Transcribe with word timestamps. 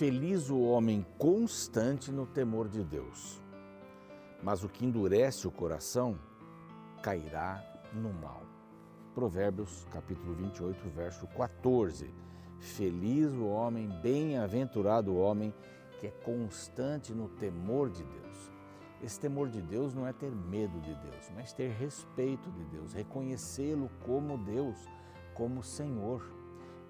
Feliz 0.00 0.48
o 0.48 0.58
homem 0.62 1.04
constante 1.18 2.10
no 2.10 2.24
temor 2.24 2.68
de 2.68 2.82
Deus, 2.82 3.38
mas 4.42 4.64
o 4.64 4.68
que 4.70 4.86
endurece 4.86 5.46
o 5.46 5.50
coração 5.50 6.18
cairá 7.02 7.62
no 7.92 8.10
mal. 8.10 8.42
Provérbios 9.14 9.86
capítulo 9.92 10.34
28, 10.36 10.88
verso 10.88 11.26
14. 11.26 12.14
Feliz 12.60 13.30
o 13.34 13.44
homem, 13.44 13.90
bem-aventurado 14.00 15.12
o 15.12 15.18
homem 15.18 15.52
que 15.98 16.06
é 16.06 16.10
constante 16.24 17.12
no 17.12 17.28
temor 17.28 17.90
de 17.90 18.02
Deus. 18.02 18.50
Esse 19.02 19.20
temor 19.20 19.50
de 19.50 19.60
Deus 19.60 19.92
não 19.92 20.06
é 20.06 20.14
ter 20.14 20.34
medo 20.34 20.80
de 20.80 20.94
Deus, 20.94 21.30
mas 21.34 21.52
ter 21.52 21.72
respeito 21.72 22.50
de 22.52 22.64
Deus, 22.64 22.94
reconhecê-lo 22.94 23.90
como 24.06 24.38
Deus, 24.38 24.78
como 25.34 25.62
Senhor. 25.62 26.39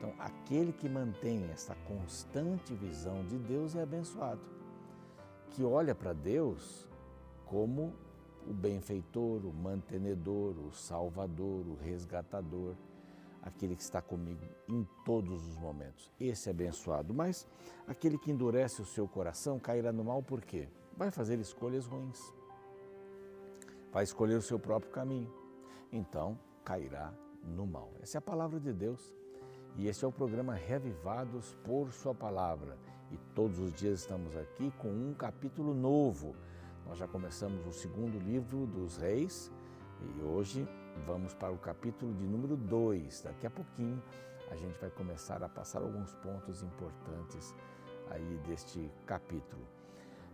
Então, 0.01 0.15
aquele 0.19 0.73
que 0.73 0.89
mantém 0.89 1.45
essa 1.53 1.75
constante 1.87 2.75
visão 2.75 3.23
de 3.27 3.37
Deus 3.37 3.77
é 3.77 3.83
abençoado, 3.83 4.41
que 5.51 5.63
olha 5.63 5.95
para 5.95 6.15
Deus 6.15 6.89
como 7.45 7.93
o 8.47 8.55
benfeitor, 8.55 9.45
o 9.45 9.53
mantenedor, 9.53 10.59
o 10.59 10.73
salvador, 10.73 11.67
o 11.69 11.75
resgatador, 11.75 12.75
aquele 13.43 13.77
que 13.77 13.83
está 13.83 14.01
comigo 14.01 14.41
em 14.67 14.89
todos 15.05 15.47
os 15.47 15.59
momentos. 15.59 16.11
Esse 16.19 16.49
é 16.49 16.53
abençoado. 16.53 17.13
Mas 17.13 17.47
aquele 17.87 18.17
que 18.17 18.31
endurece 18.31 18.81
o 18.81 18.87
seu 18.87 19.07
coração 19.07 19.59
cairá 19.59 19.93
no 19.93 20.03
mal 20.03 20.23
por 20.23 20.41
quê? 20.41 20.67
Vai 20.97 21.11
fazer 21.11 21.39
escolhas 21.39 21.85
ruins. 21.85 22.33
Vai 23.93 24.05
escolher 24.05 24.37
o 24.37 24.43
seu 24.43 24.59
próprio 24.59 24.91
caminho. 24.91 25.31
Então, 25.93 26.39
cairá 26.65 27.13
no 27.45 27.67
mal. 27.67 27.93
Essa 28.01 28.17
é 28.17 28.21
a 28.21 28.23
palavra 28.23 28.59
de 28.59 28.73
Deus. 28.73 29.20
E 29.77 29.87
esse 29.87 30.05
é 30.05 30.09
o 30.09 30.13
programa 30.13 30.55
Revivados 30.55 31.57
por 31.65 31.93
Sua 31.93 32.15
Palavra. 32.15 32.77
E 33.11 33.17
todos 33.35 33.59
os 33.59 33.73
dias 33.73 34.01
estamos 34.01 34.37
aqui 34.37 34.73
com 34.79 34.89
um 34.89 35.15
capítulo 35.15 35.75
novo. 35.75 36.35
Nós 36.87 36.99
já 36.99 37.07
começamos 37.07 37.67
o 37.67 37.73
segundo 37.73 38.19
livro 38.19 38.67
dos 38.67 38.97
Reis 38.97 39.51
e 40.01 40.23
hoje 40.23 40.69
vamos 41.07 41.35
para 41.35 41.53
o 41.53 41.59
capítulo 41.59 42.13
de 42.15 42.27
número 42.27 42.57
2. 42.57 43.23
Daqui 43.23 43.47
a 43.47 43.51
pouquinho 43.51 44.03
a 44.51 44.57
gente 44.57 44.79
vai 44.79 44.91
começar 44.91 45.43
a 45.43 45.49
passar 45.49 45.81
alguns 45.83 46.13
pontos 46.15 46.63
importantes 46.63 47.55
aí 48.11 48.41
deste 48.47 48.91
capítulo. 49.07 49.63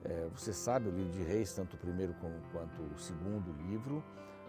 É, 0.04 0.28
você 0.34 0.52
sabe, 0.52 0.88
o 0.88 0.92
livro 0.92 1.12
de 1.12 1.22
Reis, 1.22 1.52
tanto 1.52 1.76
o 1.76 1.78
primeiro 1.78 2.14
quanto 2.52 2.82
o 2.82 2.98
segundo 2.98 3.52
livro, 3.68 4.02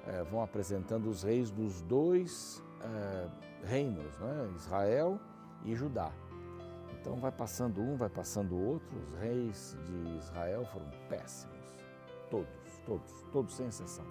é, 0.07 0.23
vão 0.23 0.41
apresentando 0.41 1.09
os 1.09 1.23
reis 1.23 1.51
dos 1.51 1.81
dois 1.81 2.63
é, 2.81 3.27
reinos, 3.63 4.17
né? 4.19 4.51
Israel 4.55 5.19
e 5.63 5.75
Judá. 5.75 6.11
Então 6.99 7.17
vai 7.17 7.31
passando 7.31 7.81
um, 7.81 7.95
vai 7.95 8.09
passando 8.09 8.57
outro. 8.57 8.97
Os 8.97 9.13
reis 9.19 9.77
de 9.85 10.17
Israel 10.17 10.65
foram 10.65 10.89
péssimos, 11.09 11.75
todos, 12.29 12.79
todos, 12.85 13.25
todos 13.31 13.55
sem 13.55 13.67
exceção. 13.67 14.05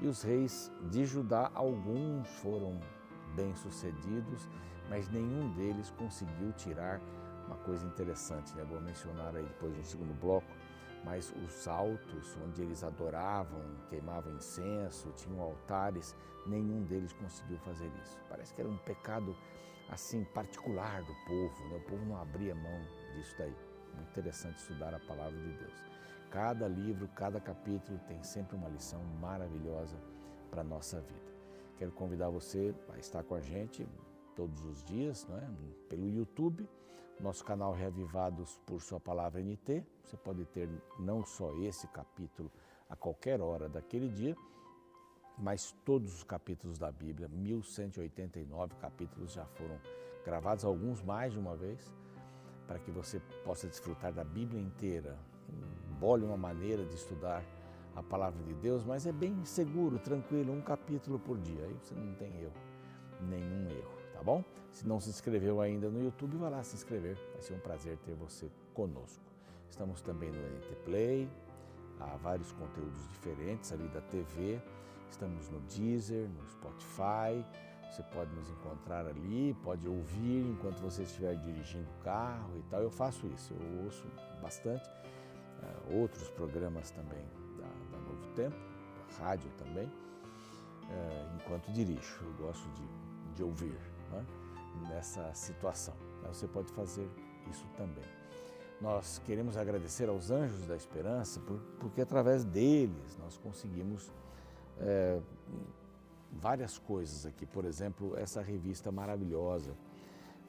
E 0.00 0.06
os 0.06 0.22
reis 0.22 0.72
de 0.90 1.04
Judá, 1.04 1.50
alguns 1.54 2.28
foram 2.40 2.80
bem-sucedidos, 3.34 4.48
mas 4.88 5.08
nenhum 5.08 5.50
deles 5.54 5.90
conseguiu 5.90 6.52
tirar 6.52 7.00
uma 7.46 7.56
coisa 7.56 7.86
interessante, 7.86 8.54
né? 8.56 8.64
Vou 8.64 8.80
mencionar 8.80 9.36
aí 9.36 9.42
depois 9.42 9.76
no 9.76 9.84
segundo 9.84 10.18
bloco 10.20 10.46
mas 11.04 11.32
os 11.44 11.68
altos, 11.68 12.36
onde 12.44 12.62
eles 12.62 12.82
adoravam, 12.82 13.60
queimavam 13.88 14.34
incenso, 14.34 15.12
tinham 15.12 15.40
altares, 15.40 16.16
nenhum 16.46 16.82
deles 16.84 17.12
conseguiu 17.12 17.58
fazer 17.58 17.90
isso. 18.02 18.18
Parece 18.28 18.54
que 18.54 18.60
era 18.60 18.70
um 18.70 18.78
pecado 18.78 19.36
assim 19.90 20.24
particular 20.24 21.02
do 21.02 21.14
povo, 21.26 21.68
né? 21.68 21.76
o 21.76 21.90
povo 21.90 22.04
não 22.06 22.16
abria 22.20 22.54
mão 22.54 22.80
disso 23.14 23.34
daí. 23.38 23.54
Muito 23.94 24.10
interessante 24.10 24.58
estudar 24.58 24.94
a 24.94 24.98
palavra 25.00 25.38
de 25.38 25.52
Deus. 25.52 25.84
Cada 26.30 26.66
livro, 26.66 27.06
cada 27.08 27.38
capítulo 27.38 27.98
tem 28.08 28.22
sempre 28.22 28.56
uma 28.56 28.68
lição 28.68 29.02
maravilhosa 29.20 29.96
para 30.50 30.62
a 30.62 30.64
nossa 30.64 31.00
vida. 31.00 31.32
Quero 31.76 31.92
convidar 31.92 32.30
você 32.30 32.74
a 32.92 32.98
estar 32.98 33.22
com 33.22 33.34
a 33.34 33.40
gente 33.40 33.86
todos 34.34 34.64
os 34.64 34.82
dias, 34.82 35.26
não 35.28 35.36
é? 35.36 35.48
pelo 35.88 36.08
YouTube 36.08 36.68
nosso 37.20 37.44
canal 37.44 37.72
Reavivados 37.72 38.60
por 38.66 38.80
Sua 38.80 38.98
Palavra 38.98 39.40
NT. 39.40 39.84
Você 40.02 40.16
pode 40.16 40.44
ter 40.46 40.68
não 40.98 41.24
só 41.24 41.54
esse 41.56 41.86
capítulo 41.88 42.50
a 42.88 42.96
qualquer 42.96 43.40
hora 43.40 43.68
daquele 43.68 44.08
dia, 44.08 44.36
mas 45.38 45.74
todos 45.84 46.14
os 46.14 46.22
capítulos 46.22 46.78
da 46.78 46.90
Bíblia, 46.90 47.28
1189 47.28 48.74
capítulos 48.76 49.32
já 49.32 49.44
foram 49.44 49.78
gravados, 50.24 50.64
alguns 50.64 51.02
mais 51.02 51.32
de 51.32 51.38
uma 51.38 51.56
vez, 51.56 51.92
para 52.66 52.78
que 52.78 52.90
você 52.90 53.20
possa 53.44 53.66
desfrutar 53.68 54.12
da 54.12 54.24
Bíblia 54.24 54.60
inteira. 54.60 55.18
Bole 55.98 56.24
uma 56.24 56.36
maneira 56.36 56.84
de 56.84 56.94
estudar 56.94 57.44
a 57.94 58.02
palavra 58.02 58.42
de 58.42 58.54
Deus, 58.54 58.84
mas 58.84 59.06
é 59.06 59.12
bem 59.12 59.44
seguro, 59.44 59.98
tranquilo, 59.98 60.52
um 60.52 60.60
capítulo 60.60 61.18
por 61.18 61.38
dia. 61.38 61.64
Aí 61.64 61.74
você 61.74 61.94
não 61.94 62.14
tem 62.14 62.40
erro, 62.40 62.52
nenhum 63.20 63.68
erro 63.70 64.03
tá 64.14 64.22
bom? 64.22 64.42
Se 64.70 64.86
não 64.86 64.98
se 65.00 65.10
inscreveu 65.10 65.60
ainda 65.60 65.90
no 65.90 66.02
YouTube, 66.02 66.36
vá 66.36 66.48
lá 66.48 66.62
se 66.62 66.74
inscrever. 66.74 67.16
Vai 67.32 67.42
ser 67.42 67.54
um 67.54 67.58
prazer 67.58 67.98
ter 67.98 68.14
você 68.14 68.50
conosco. 68.72 69.22
Estamos 69.68 70.00
também 70.00 70.30
no 70.30 70.38
NT 70.38 70.74
Play, 70.84 71.28
há 72.00 72.16
vários 72.16 72.52
conteúdos 72.52 73.08
diferentes 73.08 73.72
ali 73.72 73.88
da 73.88 74.00
TV. 74.00 74.60
Estamos 75.10 75.48
no 75.50 75.60
Deezer, 75.60 76.28
no 76.28 76.48
Spotify. 76.48 77.44
Você 77.90 78.02
pode 78.04 78.34
nos 78.34 78.48
encontrar 78.50 79.06
ali, 79.06 79.54
pode 79.62 79.86
ouvir 79.86 80.44
enquanto 80.48 80.80
você 80.80 81.02
estiver 81.02 81.36
dirigindo 81.36 81.88
o 82.00 82.04
carro 82.04 82.58
e 82.58 82.62
tal. 82.70 82.82
Eu 82.82 82.90
faço 82.90 83.26
isso, 83.28 83.52
eu 83.54 83.84
ouço 83.84 84.04
bastante. 84.42 84.88
Uh, 85.88 86.00
outros 86.00 86.28
programas 86.30 86.90
também 86.90 87.24
da, 87.56 87.96
da 87.96 88.04
Novo 88.04 88.26
Tempo, 88.34 88.56
da 88.56 89.24
rádio 89.24 89.50
também, 89.56 89.86
uh, 89.86 91.36
enquanto 91.36 91.70
dirijo. 91.70 92.24
Eu 92.24 92.46
gosto 92.46 92.68
de, 92.70 93.36
de 93.36 93.42
ouvir 93.44 93.78
né, 94.14 94.26
nessa 94.88 95.32
situação. 95.34 95.94
Você 96.28 96.48
pode 96.48 96.72
fazer 96.72 97.08
isso 97.50 97.66
também. 97.76 98.04
Nós 98.80 99.20
queremos 99.24 99.56
agradecer 99.56 100.08
aos 100.08 100.30
Anjos 100.30 100.66
da 100.66 100.76
Esperança 100.76 101.40
por, 101.40 101.58
porque 101.78 102.00
através 102.00 102.44
deles 102.44 103.16
nós 103.18 103.36
conseguimos 103.38 104.12
é, 104.78 105.20
várias 106.32 106.78
coisas 106.78 107.24
aqui. 107.24 107.46
Por 107.46 107.64
exemplo, 107.64 108.16
essa 108.16 108.42
revista 108.42 108.90
maravilhosa 108.90 109.76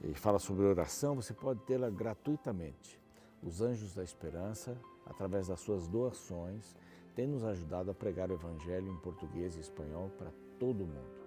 e 0.04 0.14
fala 0.14 0.40
sobre 0.40 0.66
oração, 0.66 1.16
você 1.16 1.34
pode 1.34 1.60
tê-la 1.62 1.90
gratuitamente. 1.90 3.00
Os 3.44 3.62
Anjos 3.62 3.94
da 3.94 4.04
Esperança, 4.04 4.76
através 5.06 5.48
das 5.48 5.60
suas 5.60 5.88
doações, 5.88 6.76
têm 7.16 7.28
nos 7.28 7.44
ajudado 7.44 7.92
a 7.92 7.94
pregar 7.94 8.32
o 8.32 8.34
Evangelho 8.34 8.92
em 8.92 8.98
português 8.98 9.56
e 9.56 9.60
espanhol 9.60 10.10
para 10.18 10.32
todo 10.60 10.86
mundo 10.86 11.25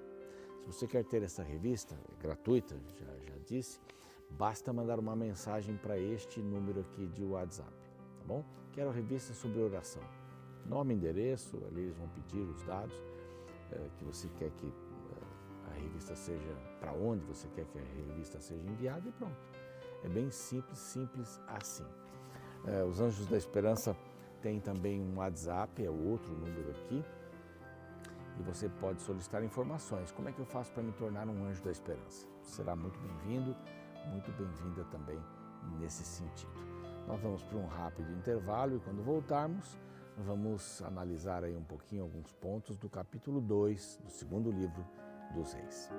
você 0.69 0.87
quer 0.87 1.03
ter 1.03 1.23
essa 1.23 1.43
revista, 1.43 1.95
é 1.95 2.23
gratuita, 2.23 2.77
já, 3.01 3.07
já 3.07 3.39
disse, 3.47 3.81
basta 4.29 4.71
mandar 4.71 4.99
uma 4.99 5.17
mensagem 5.17 5.75
para 5.79 5.99
este 5.99 6.41
número 6.41 6.81
aqui 6.81 7.07
de 7.07 7.25
WhatsApp, 7.25 7.73
tá 8.19 8.25
bom? 8.27 8.45
Quero 8.73 8.91
a 8.91 8.93
revista 8.93 9.33
sobre 9.33 9.61
oração. 9.61 10.03
Nome, 10.67 10.93
endereço, 10.93 11.57
ali 11.69 11.85
eles 11.85 11.97
vão 11.97 12.07
pedir 12.09 12.41
os 12.41 12.63
dados 12.65 12.95
é, 13.73 13.89
que 13.97 14.05
você 14.05 14.29
quer 14.39 14.51
que 14.51 14.67
é, 14.67 15.71
a 15.71 15.73
revista 15.73 16.15
seja, 16.15 16.55
para 16.79 16.93
onde 16.93 17.25
você 17.25 17.49
quer 17.49 17.65
que 17.65 17.79
a 17.79 17.83
revista 18.07 18.39
seja 18.39 18.63
enviada 18.69 19.09
e 19.09 19.13
pronto. 19.13 19.37
É 20.05 20.09
bem 20.09 20.31
simples, 20.31 20.79
simples 20.79 21.41
assim. 21.47 21.87
É, 22.67 22.85
os 22.85 23.01
Anjos 23.01 23.27
da 23.27 23.39
Esperança 23.39 23.97
têm 24.43 24.61
também 24.61 25.01
um 25.01 25.17
WhatsApp, 25.17 25.83
é 25.83 25.91
outro 25.91 26.31
número 26.35 26.71
aqui, 26.73 27.03
e 28.39 28.43
você 28.43 28.69
pode 28.69 29.03
solicitar 29.03 29.43
informações. 29.43 30.13
Como 30.13 30.29
é 30.29 30.33
que 30.33 30.39
eu 30.39 30.47
faço 30.47 30.71
para 30.73 30.83
me 30.83 30.93
tornar 30.93 31.29
um 31.29 31.45
anjo 31.45 31.63
da 31.63 31.71
esperança? 31.71 32.27
Será 32.43 32.77
muito 32.77 32.99
bem-vindo, 33.01 33.57
muito 34.11 34.31
bem-vinda 34.33 34.85
também 34.85 35.19
nesse 35.79 36.05
sentido. 36.05 36.53
Nós 37.07 37.21
vamos 37.21 37.43
para 37.43 37.59
um 37.59 37.67
rápido 37.67 38.13
intervalo 38.13 38.77
e 38.77 38.81
quando 38.81 39.03
voltarmos, 39.03 39.79
vamos 40.17 40.83
analisar 40.83 41.45
aí 41.45 41.57
um 41.57 41.65
pouquinho 41.65 42.03
alguns 42.03 42.33
pontos 42.33 42.77
do 42.77 42.89
capítulo 42.89 43.41
2 43.41 44.01
do 44.05 44.11
segundo 44.11 44.51
livro 44.51 44.85
dos 45.35 45.53
Reis. 45.53 45.91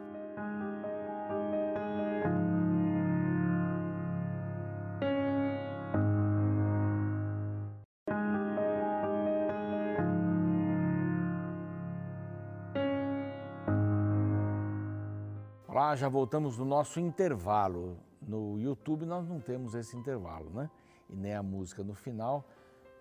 Já 15.95 16.09
voltamos 16.09 16.57
no 16.57 16.65
nosso 16.65 16.99
intervalo. 16.99 17.97
No 18.21 18.59
YouTube 18.59 19.05
nós 19.05 19.27
não 19.27 19.39
temos 19.39 19.73
esse 19.73 19.95
intervalo, 19.95 20.49
né? 20.49 20.69
E 21.09 21.15
nem 21.15 21.33
a 21.33 21.41
música 21.41 21.83
no 21.83 21.93
final, 21.93 22.45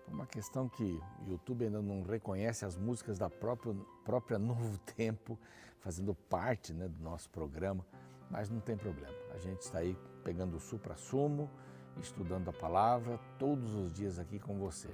uma 0.07 0.25
questão 0.25 0.67
que 0.67 0.99
o 1.25 1.31
YouTube 1.31 1.65
ainda 1.65 1.81
não 1.81 2.01
reconhece 2.01 2.65
as 2.65 2.75
músicas 2.75 3.17
da 3.17 3.29
própria, 3.29 3.75
própria 4.03 4.37
Novo 4.39 4.77
Tempo 4.95 5.37
fazendo 5.79 6.13
parte 6.13 6.73
né, 6.73 6.87
do 6.87 7.03
nosso 7.03 7.29
programa, 7.29 7.85
mas 8.29 8.49
não 8.49 8.59
tem 8.59 8.75
problema. 8.75 9.15
A 9.33 9.37
gente 9.37 9.61
está 9.61 9.79
aí 9.79 9.97
pegando 10.23 10.57
o 10.57 10.59
supra-sumo 10.59 11.49
estudando 11.97 12.49
a 12.49 12.53
palavra 12.53 13.19
todos 13.37 13.73
os 13.73 13.91
dias 13.91 14.19
aqui 14.19 14.39
com 14.39 14.57
você. 14.57 14.89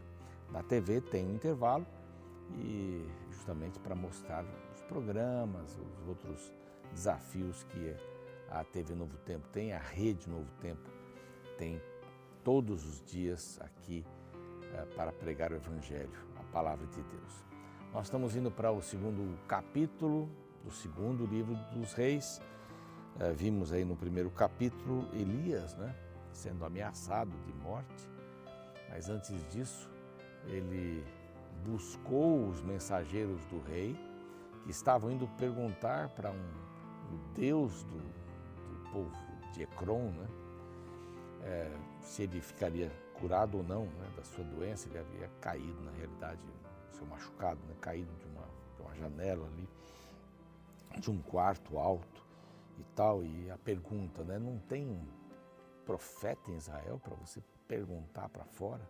Na 0.51 0.63
TV 0.63 1.01
tem 1.01 1.25
um 1.25 1.35
intervalo 1.35 1.85
e 2.57 3.07
justamente 3.31 3.79
para 3.79 3.95
mostrar 3.95 4.45
os 4.73 4.81
programas, 4.83 5.77
os 5.77 6.07
outros 6.07 6.53
desafios 6.91 7.63
que 7.63 7.95
a 8.49 8.63
TV 8.63 8.95
Novo 8.95 9.17
Tempo 9.19 9.47
tem, 9.49 9.73
a 9.73 9.79
Rede 9.79 10.29
Novo 10.29 10.49
Tempo 10.61 10.89
tem 11.57 11.81
todos 12.43 12.85
os 12.85 13.03
dias 13.03 13.59
aqui 13.61 14.05
é, 14.73 14.85
para 14.95 15.11
pregar 15.11 15.51
o 15.51 15.55
Evangelho, 15.55 16.11
a 16.39 16.43
palavra 16.51 16.85
de 16.87 17.01
Deus. 17.01 17.43
Nós 17.93 18.07
estamos 18.07 18.35
indo 18.35 18.51
para 18.51 18.71
o 18.71 18.81
segundo 18.81 19.37
capítulo 19.47 20.29
do 20.63 20.71
segundo 20.71 21.25
livro 21.25 21.55
dos 21.73 21.93
Reis. 21.93 22.41
É, 23.19 23.31
vimos 23.31 23.71
aí 23.71 23.85
no 23.85 23.95
primeiro 23.95 24.29
capítulo 24.29 25.07
Elias, 25.13 25.75
né, 25.75 25.95
sendo 26.31 26.65
ameaçado 26.65 27.31
de 27.45 27.53
morte, 27.53 28.09
mas 28.89 29.09
antes 29.09 29.47
disso 29.47 29.89
ele 30.47 31.03
buscou 31.65 32.47
os 32.47 32.61
mensageiros 32.61 33.43
do 33.45 33.59
rei 33.61 33.95
que 34.63 34.71
estavam 34.71 35.11
indo 35.11 35.27
perguntar 35.37 36.09
para 36.09 36.31
um 36.31 36.64
o 37.15 37.33
Deus 37.33 37.83
do, 37.83 37.97
do 37.97 38.89
povo 38.91 39.11
de 39.53 39.63
Ecrom, 39.63 40.11
né, 40.11 40.27
é, 41.43 41.71
se 42.01 42.23
ele 42.23 42.41
ficaria 42.41 42.91
curado 43.19 43.57
ou 43.57 43.63
não 43.63 43.85
né, 43.85 44.11
da 44.15 44.23
sua 44.23 44.43
doença, 44.43 44.89
ele 44.89 44.99
havia 44.99 45.29
caído, 45.39 45.81
na 45.81 45.91
realidade, 45.91 46.41
seu 46.91 47.05
machucado, 47.05 47.59
né, 47.67 47.75
caído 47.79 48.11
de 48.19 48.25
uma, 48.27 48.45
de 48.75 48.81
uma 48.81 48.95
janela 48.95 49.47
ali, 49.47 49.67
de 50.99 51.11
um 51.11 51.21
quarto 51.21 51.77
alto 51.77 52.23
e 52.77 52.83
tal. 52.95 53.23
E 53.23 53.49
a 53.49 53.57
pergunta, 53.57 54.23
né, 54.23 54.37
não 54.37 54.57
tem 54.59 54.87
um 54.87 55.05
profeta 55.85 56.51
em 56.51 56.55
Israel 56.55 56.99
para 57.03 57.15
você 57.15 57.41
perguntar 57.67 58.29
para 58.29 58.43
fora? 58.45 58.81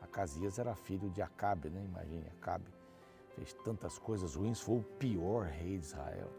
Acasias 0.00 0.58
era 0.58 0.74
filho 0.74 1.10
de 1.10 1.20
Acabe, 1.20 1.68
né? 1.68 1.82
Imagine, 1.84 2.26
Acabe 2.38 2.66
fez 3.34 3.52
tantas 3.64 3.98
coisas 3.98 4.34
ruins, 4.34 4.60
foi 4.60 4.78
o 4.78 4.82
pior 4.82 5.44
rei 5.44 5.78
de 5.78 5.84
Israel, 5.84 6.30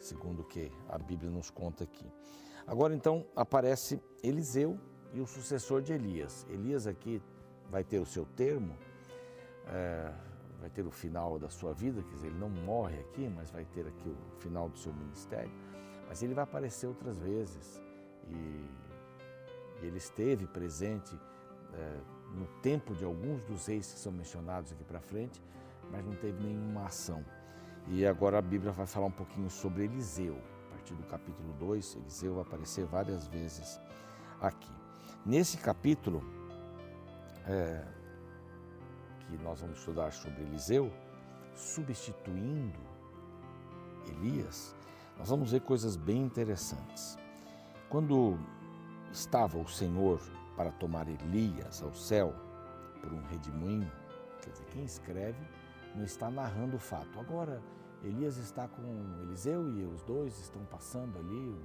segundo 0.00 0.40
o 0.40 0.44
que 0.44 0.70
a 0.88 0.98
Bíblia 0.98 1.30
nos 1.30 1.50
conta 1.50 1.84
aqui. 1.84 2.10
Agora 2.66 2.94
então 2.94 3.24
aparece 3.34 4.00
Eliseu, 4.22 4.78
e 5.16 5.20
o 5.20 5.26
sucessor 5.26 5.80
de 5.80 5.94
Elias. 5.94 6.46
Elias 6.50 6.86
aqui 6.86 7.22
vai 7.70 7.82
ter 7.82 7.98
o 7.98 8.04
seu 8.06 8.26
termo, 8.36 8.76
é, 9.66 10.12
vai 10.60 10.68
ter 10.68 10.86
o 10.86 10.90
final 10.90 11.38
da 11.38 11.48
sua 11.48 11.72
vida, 11.72 12.02
quer 12.02 12.14
dizer, 12.14 12.26
ele 12.28 12.38
não 12.38 12.50
morre 12.50 12.98
aqui, 13.00 13.26
mas 13.26 13.50
vai 13.50 13.64
ter 13.64 13.86
aqui 13.86 14.08
o 14.08 14.36
final 14.36 14.68
do 14.68 14.78
seu 14.78 14.92
ministério. 14.92 15.50
Mas 16.06 16.22
ele 16.22 16.34
vai 16.34 16.44
aparecer 16.44 16.86
outras 16.86 17.18
vezes 17.18 17.82
e, 18.28 18.86
ele 19.82 19.98
esteve 19.98 20.46
presente 20.46 21.18
é, 21.74 22.00
no 22.34 22.46
tempo 22.62 22.94
de 22.94 23.04
alguns 23.04 23.44
dos 23.44 23.66
reis 23.66 23.92
que 23.92 23.98
são 23.98 24.10
mencionados 24.10 24.72
aqui 24.72 24.84
para 24.84 25.00
frente, 25.00 25.42
mas 25.90 26.04
não 26.04 26.14
teve 26.14 26.42
nenhuma 26.42 26.86
ação. 26.86 27.24
E 27.88 28.04
agora 28.04 28.38
a 28.38 28.42
Bíblia 28.42 28.72
vai 28.72 28.86
falar 28.86 29.06
um 29.06 29.12
pouquinho 29.12 29.48
sobre 29.48 29.84
Eliseu. 29.84 30.36
A 30.66 30.74
partir 30.74 30.94
do 30.94 31.04
capítulo 31.04 31.52
2, 31.54 31.96
Eliseu 31.96 32.34
vai 32.34 32.42
aparecer 32.42 32.84
várias 32.84 33.28
vezes 33.28 33.80
aqui. 34.40 34.72
Nesse 35.24 35.56
capítulo, 35.58 36.22
é, 37.46 37.84
que 39.26 39.38
nós 39.38 39.60
vamos 39.60 39.78
estudar 39.78 40.12
sobre 40.12 40.42
Eliseu, 40.42 40.92
substituindo 41.54 42.78
Elias, 44.08 44.74
nós 45.16 45.28
vamos 45.28 45.52
ver 45.52 45.60
coisas 45.60 45.96
bem 45.96 46.22
interessantes. 46.22 47.16
Quando 47.88 48.36
estava 49.12 49.58
o 49.58 49.68
Senhor 49.68 50.20
para 50.56 50.72
tomar 50.72 51.06
Elias 51.08 51.82
ao 51.82 51.94
céu 51.94 52.34
por 53.00 53.12
um 53.12 53.22
redemoinho, 53.26 53.90
quer 54.42 54.50
dizer, 54.50 54.64
quem 54.66 54.84
escreve 54.84 55.38
não 55.96 56.04
está 56.04 56.30
narrando 56.30 56.76
o 56.76 56.78
fato. 56.78 57.18
Agora, 57.18 57.62
Elias 58.02 58.36
está 58.36 58.68
com 58.68 58.82
Eliseu 59.22 59.68
e 59.68 59.84
os 59.84 60.02
dois 60.02 60.38
estão 60.38 60.64
passando 60.66 61.18
ali 61.18 61.48
o, 61.48 61.60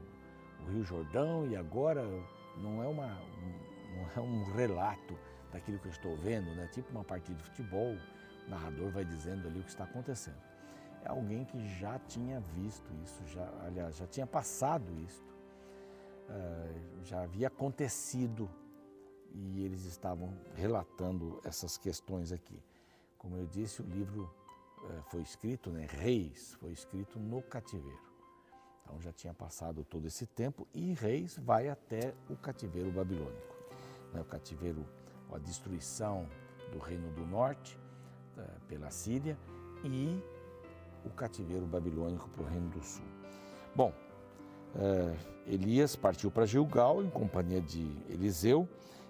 o 0.63 0.72
Rio 0.72 0.83
Jordão 0.83 1.45
e 1.48 1.56
agora 1.56 2.04
não 2.57 2.81
é, 2.81 2.88
uma, 2.88 3.07
não 3.07 4.10
é 4.16 4.19
um 4.19 4.44
relato 4.54 5.18
daquilo 5.51 5.80
que 5.80 5.88
eu 5.88 5.92
estou 5.92 6.16
vendo, 6.18 6.54
né? 6.56 6.68
tipo 6.68 6.89
uma 6.92 7.04
partida 7.04 7.38
de 7.38 7.44
futebol, 7.44 7.95
o 8.48 8.50
narrador 8.50 8.89
vai 8.92 9.06
dizendo 9.06 9.48
ali 9.48 9.60
o 9.60 9.63
que 9.63 9.69
está 9.69 9.83
acontecendo. 9.83 10.42
É 11.04 11.10
alguém 11.10 11.45
que 11.45 11.60
já 11.80 12.00
tinha 12.00 12.39
visto 12.39 12.92
isso, 13.04 13.25
já, 13.28 13.48
aliás, 13.66 13.98
já 13.98 14.07
tinha 14.07 14.28
passado 14.28 14.94
isso, 15.00 15.24
uh, 16.30 17.04
já 17.04 17.24
havia 17.24 17.48
acontecido 17.48 18.50
e 19.33 19.63
eles 19.63 19.86
estavam 19.86 20.38
relatando 20.56 21.39
essas 21.44 21.78
questões 21.78 22.31
aqui. 22.31 22.62
Como 23.21 23.38
eu 23.38 23.45
disse, 23.45 23.83
o 23.83 23.85
livro 23.85 24.33
uh, 24.79 25.03
foi 25.12 25.21
escrito, 25.21 25.69
né, 25.69 25.85
Reis, 25.88 26.56
foi 26.56 26.71
escrito 26.71 27.19
no 27.19 27.39
cativeiro. 27.44 28.01
Então 28.81 29.00
já 29.00 29.13
tinha 29.13 29.31
passado 29.31 29.83
todo 29.83 30.07
esse 30.07 30.25
tempo 30.25 30.68
e 30.73 30.94
Reis 30.94 31.38
vai 31.38 31.69
até 31.69 32.15
o 32.31 32.35
cativeiro 32.35 32.91
babilônico. 32.91 33.56
Né? 34.12 34.21
O 34.21 34.25
cativeiro, 34.25 34.83
a 35.31 35.38
destruição 35.38 36.27
do 36.71 36.79
reino 36.79 37.12
do 37.12 37.23
norte 37.27 37.77
tá, 38.35 38.44
pela 38.68 38.89
Síria 38.89 39.38
e 39.83 40.19
o 41.06 41.12
cativeiro 41.12 41.68
babilônico 41.68 42.27
para 42.29 42.41
o 42.41 42.47
reino 42.47 42.69
do 42.71 42.81
sul. 42.81 43.06
Bom, 43.75 43.94
é, 44.73 45.15
Elias 45.45 45.95
partiu 45.95 46.31
para 46.31 46.47
Gilgal 46.47 47.03
em 47.03 47.09
companhia 47.12 47.62
de 47.62 47.83
Eliseu 48.09 48.68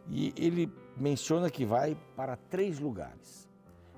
e 0.10 0.34
ele 0.36 0.70
menciona 0.98 1.50
que 1.50 1.64
vai 1.64 1.98
para 2.14 2.36
três 2.36 2.78
lugares. 2.78 3.50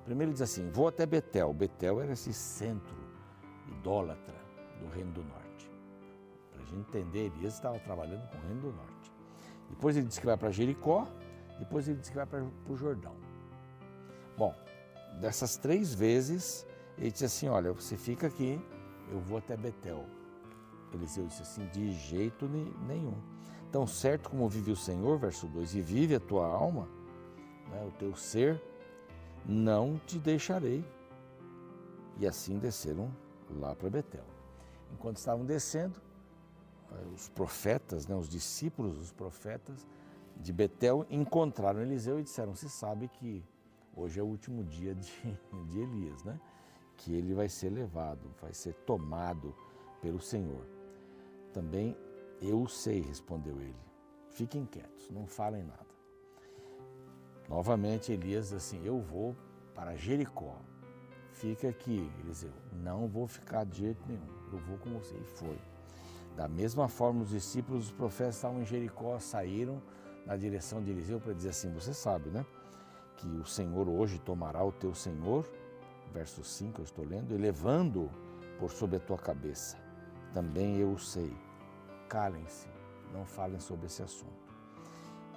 Primeiro 0.03 0.29
ele 0.29 0.33
diz 0.33 0.41
assim: 0.41 0.69
vou 0.69 0.87
até 0.87 1.05
Betel. 1.05 1.53
Betel 1.53 2.01
era 2.01 2.13
esse 2.13 2.33
centro 2.33 2.95
idólatra 3.67 4.35
do 4.79 4.87
reino 4.89 5.11
do 5.11 5.23
norte 5.23 5.43
gente 6.73 6.73
entender, 6.73 7.31
Elias 7.35 7.53
estava 7.53 7.79
trabalhando 7.79 8.27
com 8.29 8.37
o 8.37 8.41
reino 8.41 8.61
do 8.61 8.71
norte. 8.71 9.11
Depois 9.69 9.95
ele 9.95 10.07
disse 10.07 10.19
que 10.19 10.25
vai 10.25 10.37
para 10.37 10.51
Jericó, 10.51 11.07
depois 11.59 11.87
ele 11.87 11.99
disse 11.99 12.11
que 12.11 12.17
vai 12.17 12.25
para 12.25 12.43
o 12.69 12.75
Jordão. 12.75 13.15
Bom, 14.37 14.53
dessas 15.19 15.57
três 15.57 15.93
vezes, 15.93 16.65
ele 16.97 17.11
disse 17.11 17.25
assim: 17.25 17.47
Olha, 17.47 17.71
você 17.71 17.95
fica 17.95 18.27
aqui, 18.27 18.59
eu 19.11 19.19
vou 19.19 19.37
até 19.37 19.55
Betel. 19.55 20.05
Eliseu 20.93 21.25
disse 21.25 21.41
assim: 21.41 21.65
De 21.67 21.91
jeito 21.91 22.47
nenhum. 22.87 23.15
Tão 23.71 23.87
certo 23.87 24.29
como 24.29 24.47
vive 24.47 24.71
o 24.71 24.75
Senhor, 24.75 25.17
verso 25.17 25.47
2, 25.47 25.75
e 25.75 25.81
vive 25.81 26.15
a 26.15 26.19
tua 26.19 26.45
alma, 26.45 26.87
né, 27.71 27.83
o 27.87 27.91
teu 27.97 28.15
ser, 28.15 28.61
não 29.45 29.99
te 30.05 30.19
deixarei. 30.19 30.83
E 32.19 32.27
assim 32.27 32.59
desceram 32.59 33.11
lá 33.49 33.75
para 33.75 33.89
Betel. 33.89 34.25
Enquanto 34.91 35.17
estavam 35.17 35.45
descendo, 35.45 35.99
os 37.13 37.27
profetas, 37.29 38.07
né, 38.07 38.15
os 38.15 38.29
discípulos 38.29 38.97
dos 38.97 39.11
profetas 39.11 39.87
de 40.37 40.53
Betel 40.53 41.05
encontraram 41.09 41.81
Eliseu 41.81 42.19
e 42.19 42.23
disseram: 42.23 42.53
Se 42.53 42.69
sabe 42.69 43.07
que 43.07 43.43
hoje 43.95 44.19
é 44.19 44.23
o 44.23 44.27
último 44.27 44.63
dia 44.63 44.93
de, 44.93 45.11
de 45.69 45.79
Elias, 45.79 46.23
né? 46.23 46.39
que 46.97 47.13
ele 47.13 47.33
vai 47.33 47.49
ser 47.49 47.69
levado, 47.69 48.33
vai 48.41 48.53
ser 48.53 48.73
tomado 48.85 49.55
pelo 50.01 50.19
Senhor. 50.19 50.65
Também 51.51 51.97
eu 52.41 52.67
sei, 52.67 53.01
respondeu 53.01 53.59
ele. 53.59 53.75
Fiquem 54.29 54.65
quietos, 54.65 55.09
não 55.09 55.27
falem 55.27 55.63
nada. 55.63 55.92
Novamente 57.53 58.11
Elias 58.11 58.51
assim: 58.51 58.81
Eu 58.83 58.99
vou 58.99 59.35
para 59.75 59.95
Jericó. 59.95 60.55
Fica 61.33 61.69
aqui, 61.69 62.11
Eliseu. 62.23 62.51
Não 62.81 63.07
vou 63.07 63.27
ficar 63.27 63.63
de 63.63 63.77
jeito 63.77 64.01
nenhum. 64.07 64.25
Eu 64.51 64.57
vou 64.57 64.75
com 64.79 64.89
você. 64.97 65.13
E 65.15 65.23
foi. 65.23 65.59
Da 66.35 66.47
mesma 66.47 66.87
forma, 66.87 67.21
os 67.21 67.29
discípulos, 67.29 67.85
os 67.85 67.91
profetas 67.91 68.37
estavam 68.37 68.63
em 68.63 68.65
Jericó, 68.65 69.19
saíram 69.19 69.79
na 70.25 70.35
direção 70.35 70.83
de 70.83 70.89
Eliseu 70.89 71.19
para 71.19 71.31
dizer 71.33 71.49
assim: 71.49 71.71
Você 71.73 71.93
sabe, 71.93 72.31
né? 72.31 72.43
Que 73.17 73.27
o 73.27 73.45
Senhor 73.45 73.87
hoje 73.87 74.17
tomará 74.17 74.63
o 74.65 74.71
teu 74.71 74.95
Senhor, 74.95 75.47
verso 76.11 76.43
5 76.43 76.81
eu 76.81 76.85
estou 76.85 77.05
lendo, 77.05 77.35
elevando 77.35 78.09
por 78.57 78.71
sobre 78.71 78.97
a 78.97 78.99
tua 78.99 79.19
cabeça. 79.19 79.77
Também 80.33 80.77
eu 80.77 80.93
o 80.93 80.97
sei. 80.97 81.31
Calem-se, 82.09 82.67
não 83.13 83.27
falem 83.27 83.59
sobre 83.59 83.85
esse 83.85 84.01
assunto. 84.01 84.41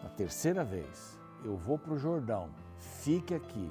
Na 0.02 0.08
terceira 0.08 0.64
vez, 0.64 1.18
eu 1.44 1.56
vou 1.56 1.78
para 1.78 1.92
o 1.92 1.98
Jordão, 1.98 2.50
fique 2.78 3.34
aqui. 3.34 3.70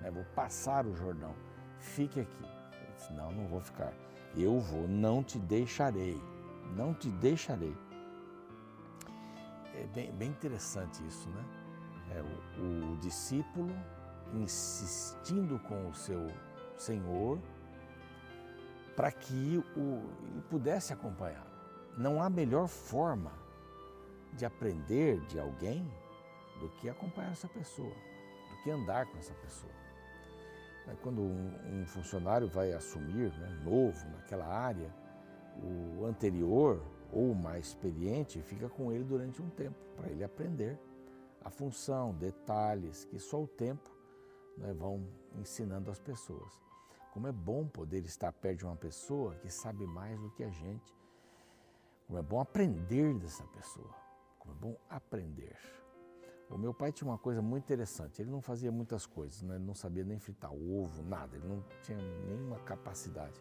Né? 0.00 0.10
Vou 0.10 0.24
passar 0.34 0.86
o 0.86 0.94
Jordão, 0.94 1.34
fique 1.78 2.20
aqui. 2.20 2.44
Ele 2.44 2.92
disse, 2.96 3.12
não, 3.12 3.30
não 3.32 3.46
vou 3.46 3.60
ficar. 3.60 3.92
Eu 4.36 4.58
vou, 4.60 4.86
não 4.86 5.22
te 5.22 5.38
deixarei 5.38 6.20
não 6.76 6.94
te 6.94 7.08
deixarei. 7.10 7.76
É 9.74 9.86
bem, 9.94 10.12
bem 10.12 10.28
interessante 10.28 11.04
isso, 11.06 11.28
né? 11.30 11.44
É 12.12 12.22
o, 12.22 12.92
o 12.92 12.96
discípulo 12.98 13.74
insistindo 14.34 15.58
com 15.60 15.88
o 15.88 15.94
seu 15.94 16.28
Senhor 16.76 17.38
para 18.96 19.10
que 19.10 19.62
o, 19.76 20.02
ele 20.22 20.42
pudesse 20.48 20.92
acompanhar. 20.92 21.46
Não 21.96 22.22
há 22.22 22.28
melhor 22.28 22.68
forma 22.68 23.32
de 24.34 24.44
aprender 24.44 25.20
de 25.26 25.38
alguém 25.38 25.90
do 26.60 26.68
que 26.76 26.88
acompanhar 26.88 27.32
essa 27.32 27.48
pessoa, 27.48 27.94
do 28.50 28.62
que 28.62 28.70
andar 28.70 29.06
com 29.06 29.18
essa 29.18 29.34
pessoa. 29.34 29.72
Quando 31.02 31.20
um, 31.22 31.86
funcionário 31.86 32.48
vai 32.48 32.72
assumir, 32.72 33.32
né, 33.38 33.60
novo 33.64 34.08
naquela 34.10 34.46
área, 34.46 34.92
o 35.62 36.04
anterior 36.04 36.82
ou 37.12 37.34
mais 37.34 37.68
experiente 37.68 38.40
fica 38.42 38.68
com 38.68 38.92
ele 38.92 39.04
durante 39.04 39.40
um 39.42 39.50
tempo, 39.50 39.78
para 39.96 40.08
ele 40.10 40.24
aprender 40.24 40.78
a 41.44 41.50
função, 41.50 42.14
detalhes 42.14 43.04
que 43.04 43.18
só 43.18 43.42
o 43.42 43.46
tempo 43.46 43.90
né, 44.56 44.72
vão 44.72 45.06
ensinando 45.38 45.90
as 45.90 45.98
pessoas. 45.98 46.60
Como 47.12 47.26
é 47.26 47.32
bom 47.32 47.66
poder 47.66 48.04
estar 48.04 48.32
perto 48.32 48.58
de 48.58 48.64
uma 48.64 48.76
pessoa 48.76 49.34
que 49.36 49.50
sabe 49.50 49.84
mais 49.86 50.18
do 50.20 50.30
que 50.30 50.44
a 50.44 50.50
gente. 50.50 50.94
Como 52.06 52.18
é 52.18 52.22
bom 52.22 52.40
aprender 52.40 53.14
dessa 53.14 53.44
pessoa. 53.44 53.94
Como 54.38 54.54
é 54.54 54.58
bom 54.58 54.76
aprender. 54.88 55.56
O 56.50 56.58
meu 56.58 56.74
pai 56.74 56.90
tinha 56.90 57.08
uma 57.08 57.18
coisa 57.18 57.40
muito 57.40 57.64
interessante. 57.64 58.20
Ele 58.20 58.30
não 58.30 58.42
fazia 58.42 58.72
muitas 58.72 59.06
coisas, 59.06 59.40
né? 59.42 59.54
ele 59.54 59.64
não 59.64 59.74
sabia 59.74 60.02
nem 60.02 60.18
fritar 60.18 60.52
ovo, 60.52 61.02
nada. 61.04 61.36
Ele 61.36 61.46
não 61.46 61.62
tinha 61.82 61.96
nenhuma 61.96 62.58
capacidade. 62.60 63.40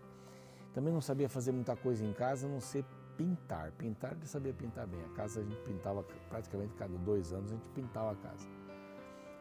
Também 0.74 0.94
não 0.94 1.02
sabia 1.02 1.28
fazer 1.28 1.52
muita 1.52 1.76
coisa 1.76 2.06
em 2.06 2.14
casa, 2.14 2.46
a 2.46 2.50
não 2.50 2.62
ser 2.62 2.86
pintar. 3.18 3.72
Pintar, 3.72 4.12
ele 4.14 4.28
sabia 4.28 4.54
pintar 4.54 4.86
bem. 4.86 5.04
A 5.06 5.10
casa 5.16 5.42
a 5.42 5.44
gente 5.44 5.60
pintava 5.62 6.04
praticamente 6.30 6.76
cada 6.76 6.96
dois 7.00 7.34
anos, 7.34 7.52
a 7.52 7.56
gente 7.56 7.70
pintava 7.70 8.12
a 8.12 8.16
casa. 8.16 8.48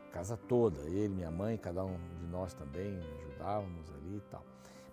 A 0.08 0.10
casa 0.10 0.36
toda, 0.36 0.80
ele, 0.88 1.14
minha 1.14 1.30
mãe, 1.30 1.58
cada 1.58 1.84
um 1.84 1.98
de 2.18 2.26
nós 2.26 2.54
também 2.54 2.98
ajudávamos 3.18 3.92
ali 3.92 4.16
e 4.16 4.22
tal. 4.30 4.42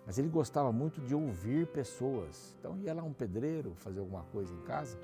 Mas 0.04 0.18
ele 0.18 0.28
gostava 0.28 0.70
muito 0.70 1.00
de 1.00 1.14
ouvir 1.14 1.66
pessoas. 1.66 2.54
Então 2.60 2.78
ia 2.78 2.94
lá 2.94 3.02
um 3.02 3.12
pedreiro 3.12 3.74
fazer 3.74 4.00
alguma 4.00 4.22
coisa 4.24 4.54
em 4.54 4.60
casa, 4.60 4.98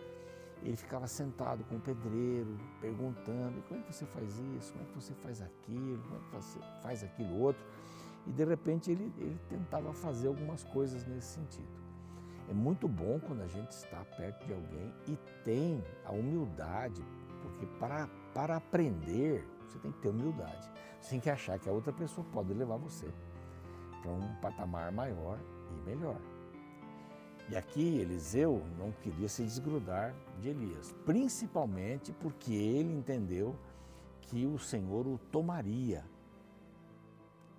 ele 0.62 0.76
ficava 0.76 1.06
sentado 1.06 1.64
com 1.64 1.76
o 1.76 1.80
pedreiro, 1.80 2.56
perguntando: 2.80 3.62
como 3.68 3.80
é 3.80 3.82
que 3.82 3.94
você 3.94 4.06
faz 4.06 4.38
isso? 4.56 4.72
Como 4.72 4.84
é 4.84 4.86
que 4.88 4.94
você 4.94 5.14
faz 5.14 5.42
aquilo? 5.42 6.02
Como 6.02 6.16
é 6.16 6.18
que 6.18 6.36
você 6.36 6.58
faz 6.82 7.02
aquilo 7.04 7.38
outro? 7.40 7.64
E 8.26 8.30
de 8.30 8.44
repente 8.44 8.90
ele, 8.90 9.12
ele 9.18 9.38
tentava 9.48 9.92
fazer 9.92 10.28
algumas 10.28 10.62
coisas 10.62 11.04
nesse 11.06 11.34
sentido. 11.34 11.82
É 12.48 12.52
muito 12.52 12.86
bom 12.86 13.18
quando 13.20 13.42
a 13.42 13.46
gente 13.46 13.70
está 13.70 14.04
perto 14.16 14.46
de 14.46 14.52
alguém 14.52 14.92
e 15.08 15.16
tem 15.44 15.82
a 16.04 16.12
humildade, 16.12 17.04
porque 17.42 17.66
para, 17.78 18.08
para 18.34 18.56
aprender 18.56 19.44
você 19.66 19.78
tem 19.78 19.90
que 19.90 20.00
ter 20.00 20.08
humildade. 20.08 20.70
Você 21.00 21.10
tem 21.10 21.20
que 21.20 21.30
achar 21.30 21.58
que 21.58 21.68
a 21.68 21.72
outra 21.72 21.92
pessoa 21.92 22.26
pode 22.32 22.52
levar 22.52 22.76
você 22.76 23.08
para 24.02 24.12
um 24.12 24.34
patamar 24.36 24.92
maior 24.92 25.38
e 25.70 25.88
melhor. 25.88 26.20
E 27.52 27.56
aqui 27.56 27.98
Eliseu 27.98 28.64
não 28.78 28.90
queria 28.92 29.28
se 29.28 29.42
desgrudar 29.42 30.14
de 30.40 30.48
Elias, 30.48 30.90
principalmente 31.04 32.10
porque 32.10 32.54
ele 32.54 32.94
entendeu 32.94 33.54
que 34.22 34.46
o 34.46 34.58
Senhor 34.58 35.06
o 35.06 35.18
tomaria. 35.18 36.02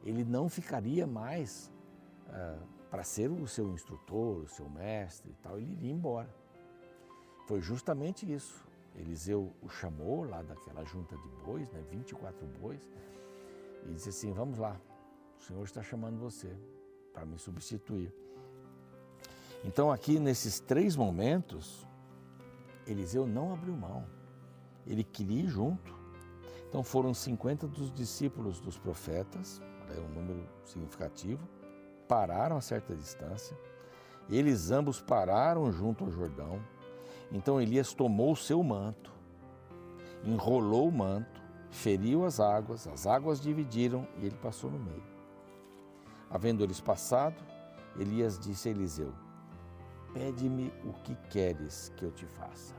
Ele 0.03 0.23
não 0.23 0.49
ficaria 0.49 1.05
mais 1.05 1.71
ah, 2.27 2.57
para 2.89 3.03
ser 3.03 3.29
o 3.29 3.47
seu 3.47 3.71
instrutor, 3.71 4.37
o 4.37 4.47
seu 4.47 4.67
mestre 4.67 5.29
e 5.29 5.35
tal, 5.43 5.59
ele 5.59 5.73
iria 5.73 5.91
embora. 5.91 6.35
Foi 7.47 7.61
justamente 7.61 8.25
isso. 8.33 8.67
Eliseu 8.95 9.53
o 9.61 9.69
chamou 9.69 10.23
lá 10.23 10.41
daquela 10.41 10.83
junta 10.85 11.15
de 11.15 11.29
bois, 11.45 11.69
né, 11.69 11.83
24 11.91 12.47
bois, 12.59 12.81
e 13.85 13.93
disse 13.93 14.09
assim: 14.09 14.33
Vamos 14.33 14.57
lá, 14.57 14.75
o 15.39 15.43
Senhor 15.43 15.63
está 15.63 15.83
chamando 15.83 16.17
você 16.17 16.51
para 17.13 17.27
me 17.27 17.37
substituir. 17.37 18.22
Então, 19.63 19.91
aqui 19.91 20.19
nesses 20.19 20.59
três 20.59 20.95
momentos, 20.95 21.87
Eliseu 22.85 23.25
não 23.25 23.53
abriu 23.53 23.75
mão, 23.75 24.05
ele 24.85 25.03
queria 25.03 25.43
ir 25.43 25.47
junto. 25.47 25.93
Então, 26.67 26.83
foram 26.83 27.13
50 27.13 27.67
dos 27.67 27.91
discípulos 27.93 28.59
dos 28.59 28.77
profetas, 28.77 29.61
é 29.95 29.99
um 29.99 30.09
número 30.09 30.47
significativo 30.65 31.47
pararam 32.07 32.57
a 32.57 32.61
certa 32.61 32.95
distância. 32.95 33.57
Eles 34.29 34.71
ambos 34.71 35.01
pararam 35.01 35.71
junto 35.71 36.03
ao 36.03 36.11
Jordão. 36.11 36.61
Então 37.31 37.59
Elias 37.59 37.93
tomou 37.93 38.33
o 38.33 38.35
seu 38.35 38.61
manto, 38.63 39.11
enrolou 40.23 40.87
o 40.87 40.91
manto, 40.91 41.41
feriu 41.71 42.23
as 42.23 42.39
águas, 42.39 42.87
as 42.87 43.07
águas 43.07 43.41
dividiram 43.41 44.07
e 44.19 44.25
ele 44.27 44.35
passou 44.35 44.69
no 44.69 44.77
meio. 44.77 45.03
Havendo 46.29 46.63
eles 46.63 46.79
passado, 46.79 47.41
Elias 47.97 48.37
disse 48.37 48.69
a 48.69 48.71
Eliseu: 48.71 49.11
Pede-me 50.13 50.71
o 50.85 50.93
que 51.01 51.15
queres 51.29 51.91
que 51.97 52.05
eu 52.05 52.11
te 52.11 52.25
faça, 52.27 52.75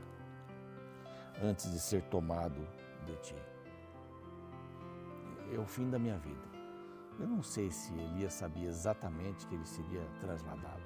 antes 1.43 1.69
de 1.69 1.79
ser 1.79 2.01
tomado 2.03 2.65
de 3.05 3.15
ti. 3.17 3.35
É 5.53 5.59
o 5.59 5.65
fim 5.65 5.89
da 5.89 5.99
minha 5.99 6.17
vida. 6.17 6.45
Eu 7.19 7.27
não 7.27 7.43
sei 7.43 7.69
se 7.71 7.93
Elias 7.93 8.33
sabia 8.33 8.69
exatamente 8.69 9.45
que 9.47 9.55
ele 9.55 9.65
seria 9.65 10.01
transladado. 10.19 10.83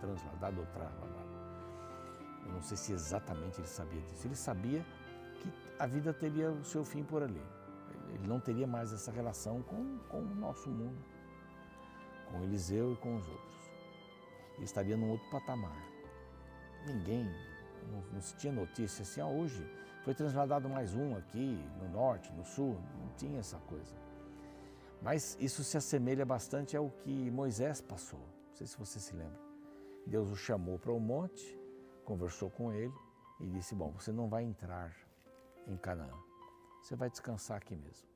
Transladado 0.00 0.60
ou 0.60 0.66
trasladado. 0.66 1.30
Eu 2.46 2.52
não 2.52 2.62
sei 2.62 2.76
se 2.76 2.92
exatamente 2.92 3.60
ele 3.60 3.68
sabia 3.68 4.00
disso. 4.02 4.26
Ele 4.26 4.36
sabia 4.36 4.84
que 5.40 5.52
a 5.78 5.86
vida 5.86 6.12
teria 6.12 6.50
o 6.50 6.64
seu 6.64 6.84
fim 6.84 7.02
por 7.04 7.22
ali. 7.22 7.42
Ele 8.08 8.26
não 8.26 8.40
teria 8.40 8.66
mais 8.66 8.92
essa 8.92 9.10
relação 9.10 9.62
com, 9.62 9.98
com 10.08 10.20
o 10.20 10.34
nosso 10.34 10.68
mundo, 10.68 10.98
com 12.30 12.42
Eliseu 12.42 12.92
e 12.92 12.96
com 12.96 13.16
os 13.16 13.28
outros. 13.28 13.69
Estaria 14.60 14.96
num 14.96 15.10
outro 15.10 15.28
patamar. 15.30 15.76
Ninguém, 16.86 17.28
não, 17.90 18.20
se 18.20 18.36
tinha 18.36 18.52
notícia 18.52 19.02
assim, 19.02 19.20
ah, 19.20 19.26
hoje 19.26 19.66
foi 20.04 20.14
transladado 20.14 20.68
mais 20.68 20.94
um 20.94 21.16
aqui, 21.16 21.62
no 21.80 21.88
norte, 21.88 22.32
no 22.32 22.44
sul. 22.44 22.78
Não 22.98 23.08
tinha 23.16 23.40
essa 23.40 23.58
coisa. 23.60 23.94
Mas 25.02 25.36
isso 25.40 25.64
se 25.64 25.76
assemelha 25.76 26.26
bastante 26.26 26.76
ao 26.76 26.90
que 26.90 27.30
Moisés 27.30 27.80
passou. 27.80 28.20
Não 28.20 28.56
sei 28.56 28.66
se 28.66 28.78
você 28.78 29.00
se 29.00 29.14
lembra. 29.14 29.40
Deus 30.06 30.30
o 30.30 30.36
chamou 30.36 30.78
para 30.78 30.92
o 30.92 31.00
monte, 31.00 31.58
conversou 32.04 32.50
com 32.50 32.72
ele 32.72 32.92
e 33.40 33.46
disse: 33.46 33.74
Bom, 33.74 33.92
você 33.92 34.12
não 34.12 34.28
vai 34.28 34.44
entrar 34.44 34.94
em 35.66 35.76
Canaã, 35.76 36.12
você 36.82 36.96
vai 36.96 37.08
descansar 37.08 37.56
aqui 37.56 37.76
mesmo. 37.76 38.08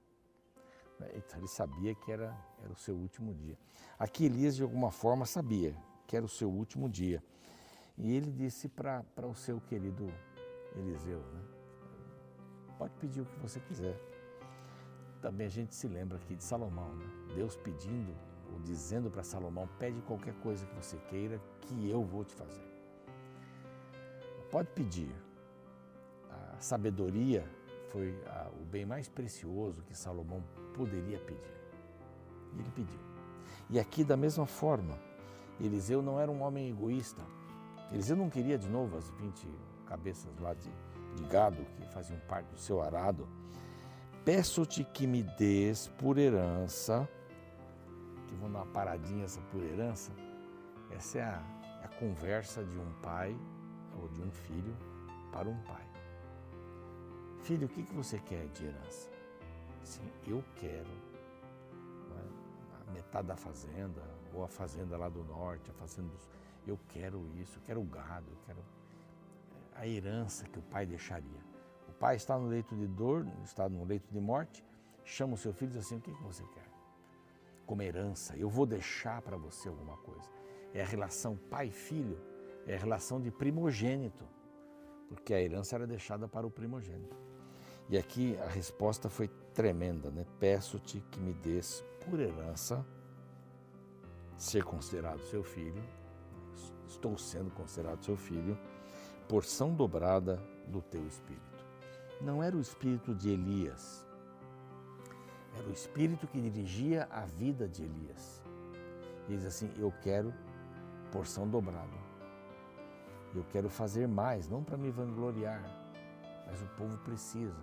Então, 1.14 1.38
ele 1.38 1.48
sabia 1.48 1.94
que 1.94 2.12
era, 2.12 2.36
era 2.62 2.72
o 2.72 2.76
seu 2.76 2.94
último 2.94 3.34
dia. 3.34 3.58
Aqui 3.98 4.26
Elias, 4.26 4.56
de 4.56 4.62
alguma 4.62 4.90
forma, 4.90 5.26
sabia 5.26 5.76
que 6.06 6.16
era 6.16 6.24
o 6.24 6.28
seu 6.28 6.50
último 6.50 6.88
dia. 6.88 7.22
E 7.96 8.14
ele 8.14 8.30
disse 8.30 8.68
para 8.68 9.04
o 9.22 9.34
seu 9.34 9.60
querido 9.60 10.12
Eliseu: 10.76 11.20
né? 11.20 11.40
Pode 12.78 12.92
pedir 12.94 13.20
o 13.20 13.26
que 13.26 13.38
você 13.38 13.60
quiser 13.60 13.98
também 15.24 15.46
a 15.46 15.50
gente 15.50 15.74
se 15.74 15.88
lembra 15.88 16.18
aqui 16.18 16.36
de 16.36 16.44
Salomão, 16.44 16.94
né? 16.96 17.06
Deus 17.34 17.56
pedindo 17.56 18.14
ou 18.52 18.60
dizendo 18.60 19.10
para 19.10 19.22
Salomão: 19.22 19.66
pede 19.78 19.98
qualquer 20.02 20.34
coisa 20.42 20.66
que 20.66 20.74
você 20.74 20.98
queira, 21.08 21.40
que 21.62 21.88
eu 21.88 22.04
vou 22.04 22.26
te 22.26 22.34
fazer. 22.34 22.62
Pode 24.50 24.68
pedir. 24.72 25.10
A 26.30 26.60
sabedoria 26.60 27.42
foi 27.88 28.14
a, 28.26 28.50
o 28.60 28.66
bem 28.66 28.84
mais 28.84 29.08
precioso 29.08 29.82
que 29.84 29.96
Salomão 29.96 30.44
poderia 30.74 31.18
pedir. 31.20 31.54
E 32.52 32.60
ele 32.60 32.70
pediu. 32.72 33.00
E 33.70 33.80
aqui, 33.80 34.04
da 34.04 34.18
mesma 34.18 34.44
forma, 34.44 34.98
Eliseu 35.60 36.02
não 36.02 36.18
era 36.18 36.30
um 36.30 36.42
homem 36.42 36.70
egoísta. 36.70 37.22
Eliseu 37.92 38.16
não 38.16 38.28
queria 38.28 38.58
de 38.58 38.68
novo 38.68 38.96
as 38.96 39.08
20 39.10 39.48
cabeças 39.86 40.36
lá 40.38 40.54
de, 40.54 40.70
de 41.14 41.24
gado 41.24 41.64
que 41.76 41.86
faziam 41.92 42.18
parte 42.20 42.48
do 42.48 42.58
seu 42.58 42.82
arado 42.82 43.28
peço-te 44.24 44.82
que 44.84 45.06
me 45.06 45.22
des 45.22 45.88
por 45.98 46.16
herança, 46.16 47.08
que 48.26 48.34
vou 48.36 48.48
dar 48.48 48.60
uma 48.60 48.66
paradinha 48.66 49.24
essa 49.24 49.40
por 49.52 49.62
herança, 49.62 50.12
essa 50.90 51.18
é 51.18 51.22
a, 51.22 51.42
é 51.82 51.84
a 51.84 51.88
conversa 51.88 52.64
de 52.64 52.78
um 52.78 52.92
pai 53.02 53.36
ou 54.00 54.08
de 54.08 54.22
um 54.22 54.30
filho 54.30 54.74
para 55.30 55.48
um 55.48 55.58
pai. 55.62 55.84
Filho, 57.42 57.66
o 57.66 57.68
que, 57.68 57.82
que 57.82 57.92
você 57.92 58.18
quer 58.18 58.46
de 58.48 58.64
herança? 58.64 59.10
Sim, 59.82 60.10
eu 60.26 60.42
quero 60.56 60.90
é? 62.16 62.88
a 62.88 62.92
metade 62.92 63.28
da 63.28 63.36
fazenda, 63.36 64.00
ou 64.34 64.44
a 64.44 64.48
fazenda 64.48 64.96
lá 64.96 65.08
do 65.08 65.24
norte, 65.24 65.70
a 65.70 65.74
fazenda 65.74 66.08
dos... 66.08 66.28
Eu 66.66 66.78
quero 66.88 67.26
isso, 67.36 67.58
eu 67.58 67.62
quero 67.62 67.80
o 67.80 67.84
gado, 67.84 68.26
eu 68.30 68.38
quero 68.46 68.58
é, 69.76 69.80
a 69.80 69.86
herança 69.86 70.44
que 70.46 70.58
o 70.58 70.62
pai 70.62 70.86
deixaria 70.86 71.54
pai 72.04 72.16
está 72.16 72.38
no 72.38 72.48
leito 72.48 72.76
de 72.76 72.86
dor, 72.86 73.26
está 73.42 73.66
no 73.66 73.82
leito 73.82 74.12
de 74.12 74.20
morte, 74.20 74.62
chama 75.04 75.34
o 75.34 75.36
seu 75.38 75.54
filho 75.54 75.70
e 75.70 75.72
diz 75.72 75.86
assim: 75.86 75.96
O 75.96 76.00
que, 76.02 76.12
que 76.12 76.22
você 76.22 76.42
quer? 76.54 76.68
Como 77.64 77.80
herança, 77.80 78.36
eu 78.36 78.48
vou 78.48 78.66
deixar 78.66 79.22
para 79.22 79.38
você 79.38 79.68
alguma 79.68 79.96
coisa. 79.96 80.28
É 80.74 80.82
a 80.82 80.84
relação 80.84 81.34
pai-filho, 81.48 82.20
é 82.66 82.74
a 82.74 82.78
relação 82.78 83.22
de 83.22 83.30
primogênito, 83.30 84.22
porque 85.08 85.32
a 85.32 85.40
herança 85.40 85.76
era 85.76 85.86
deixada 85.86 86.28
para 86.28 86.46
o 86.46 86.50
primogênito. 86.50 87.16
E 87.88 87.96
aqui 87.96 88.36
a 88.38 88.48
resposta 88.48 89.08
foi 89.08 89.28
tremenda, 89.54 90.10
né? 90.10 90.26
Peço-te 90.38 91.00
que 91.10 91.18
me 91.18 91.32
des 91.32 91.82
por 92.04 92.20
herança 92.20 92.84
ser 94.36 94.64
considerado 94.64 95.20
seu 95.22 95.42
filho, 95.42 95.82
estou 96.86 97.16
sendo 97.16 97.50
considerado 97.50 98.04
seu 98.04 98.16
filho, 98.16 98.58
porção 99.28 99.74
dobrada 99.74 100.42
do 100.68 100.80
teu 100.80 101.06
espírito. 101.06 101.64
não 102.20 102.42
era 102.42 102.56
o 102.56 102.60
espírito 102.60 103.14
de 103.14 103.30
Elias, 103.30 104.06
era 105.56 105.68
o 105.68 105.72
espírito 105.72 106.26
que 106.26 106.40
dirigia 106.40 107.06
a 107.10 107.24
vida 107.24 107.68
de 107.68 107.84
Elias. 107.84 108.42
E 109.28 109.36
diz 109.36 109.44
assim: 109.44 109.70
Eu 109.78 109.92
quero 110.02 110.34
porção 111.12 111.48
dobrada. 111.48 112.04
Eu 113.34 113.44
quero 113.50 113.68
fazer 113.68 114.06
mais, 114.06 114.48
não 114.48 114.62
para 114.62 114.76
me 114.76 114.90
vangloriar, 114.90 115.62
mas 116.46 116.60
o 116.62 116.66
povo 116.76 116.96
precisa. 116.98 117.56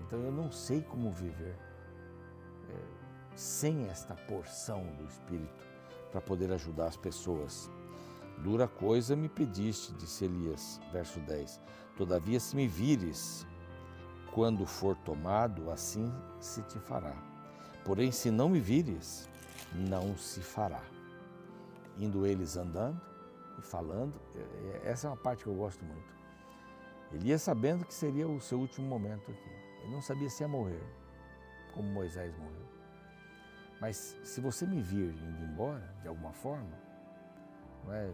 Então 0.00 0.18
eu 0.20 0.32
não 0.32 0.50
sei 0.50 0.82
como 0.82 1.12
viver 1.12 1.56
é, 2.68 3.03
sem 3.34 3.86
esta 3.88 4.14
porção 4.14 4.84
do 4.98 5.04
Espírito 5.04 5.66
para 6.10 6.20
poder 6.20 6.52
ajudar 6.52 6.86
as 6.86 6.96
pessoas. 6.96 7.70
Dura 8.38 8.68
coisa 8.68 9.16
me 9.16 9.28
pediste, 9.28 9.92
disse 9.94 10.24
Elias, 10.24 10.80
verso 10.92 11.18
10. 11.20 11.60
Todavia, 11.96 12.38
se 12.38 12.54
me 12.56 12.66
vires, 12.66 13.46
quando 14.32 14.66
for 14.66 14.96
tomado, 14.96 15.70
assim 15.70 16.12
se 16.40 16.62
te 16.62 16.78
fará. 16.78 17.14
Porém, 17.84 18.10
se 18.10 18.30
não 18.30 18.48
me 18.48 18.58
vires, 18.58 19.28
não 19.72 20.16
se 20.16 20.40
fará. 20.40 20.82
Indo 21.98 22.26
eles 22.26 22.56
andando 22.56 23.00
e 23.58 23.62
falando, 23.62 24.14
é, 24.34 24.88
é, 24.88 24.90
essa 24.90 25.06
é 25.06 25.10
uma 25.10 25.16
parte 25.16 25.44
que 25.44 25.50
eu 25.50 25.54
gosto 25.54 25.84
muito. 25.84 26.14
Ele 27.12 27.28
ia 27.28 27.38
sabendo 27.38 27.84
que 27.84 27.94
seria 27.94 28.26
o 28.26 28.40
seu 28.40 28.58
último 28.58 28.86
momento 28.88 29.30
aqui. 29.30 29.50
Ele 29.82 29.92
não 29.92 30.02
sabia 30.02 30.28
se 30.28 30.42
ia 30.42 30.48
morrer, 30.48 30.82
como 31.72 31.88
Moisés 31.88 32.36
morreu. 32.36 32.73
Mas 33.84 34.16
se 34.24 34.40
você 34.40 34.66
me 34.66 34.80
vir 34.80 35.14
indo 35.14 35.44
embora, 35.44 35.94
de 36.00 36.08
alguma 36.08 36.32
forma, 36.32 36.74
é? 37.90 38.10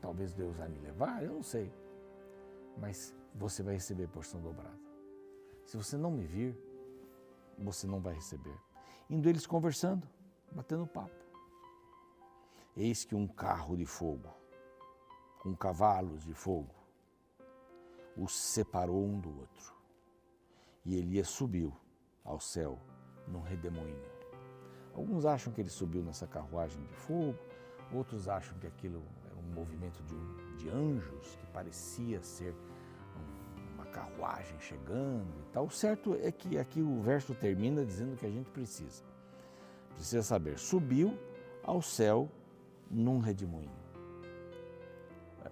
talvez 0.00 0.32
Deus 0.32 0.56
vai 0.56 0.68
me 0.68 0.78
levar, 0.78 1.24
eu 1.24 1.32
não 1.32 1.42
sei. 1.42 1.74
Mas 2.76 3.12
você 3.34 3.64
vai 3.64 3.74
receber 3.74 4.06
porção 4.06 4.40
dobrada. 4.40 4.78
Se 5.66 5.76
você 5.76 5.96
não 5.96 6.12
me 6.12 6.24
vir, 6.24 6.56
você 7.58 7.84
não 7.84 7.98
vai 7.98 8.14
receber. 8.14 8.56
Indo 9.10 9.28
eles 9.28 9.44
conversando, 9.44 10.08
batendo 10.52 10.86
papo. 10.86 11.24
Eis 12.76 13.04
que 13.04 13.16
um 13.16 13.26
carro 13.26 13.76
de 13.76 13.86
fogo, 13.86 14.32
com 15.42 15.52
cavalos 15.56 16.22
de 16.22 16.32
fogo, 16.32 16.76
os 18.16 18.36
separou 18.36 19.04
um 19.04 19.18
do 19.18 19.36
outro. 19.36 19.74
E 20.84 20.94
Elias 20.94 21.26
subiu 21.26 21.76
ao 22.24 22.38
céu 22.38 22.78
num 23.26 23.42
redemoinho. 23.42 24.17
Alguns 24.98 25.24
acham 25.24 25.52
que 25.52 25.60
ele 25.60 25.70
subiu 25.70 26.02
nessa 26.02 26.26
carruagem 26.26 26.82
de 26.82 26.92
fogo, 26.92 27.38
outros 27.94 28.26
acham 28.28 28.58
que 28.58 28.66
aquilo 28.66 29.00
era 29.24 29.36
um 29.36 29.54
movimento 29.54 30.02
de, 30.02 30.56
de 30.56 30.68
anjos, 30.68 31.36
que 31.36 31.46
parecia 31.52 32.20
ser 32.20 32.52
uma 33.76 33.86
carruagem 33.86 34.58
chegando 34.58 35.32
e 35.38 35.52
tal. 35.52 35.66
O 35.66 35.70
certo 35.70 36.18
é 36.20 36.32
que 36.32 36.58
aqui 36.58 36.82
o 36.82 37.00
verso 37.00 37.32
termina 37.32 37.84
dizendo 37.84 38.16
que 38.16 38.26
a 38.26 38.28
gente 38.28 38.50
precisa. 38.50 39.04
Precisa 39.94 40.24
saber, 40.24 40.58
subiu 40.58 41.16
ao 41.62 41.80
céu 41.80 42.28
num 42.90 43.20
redemoinho. 43.20 43.78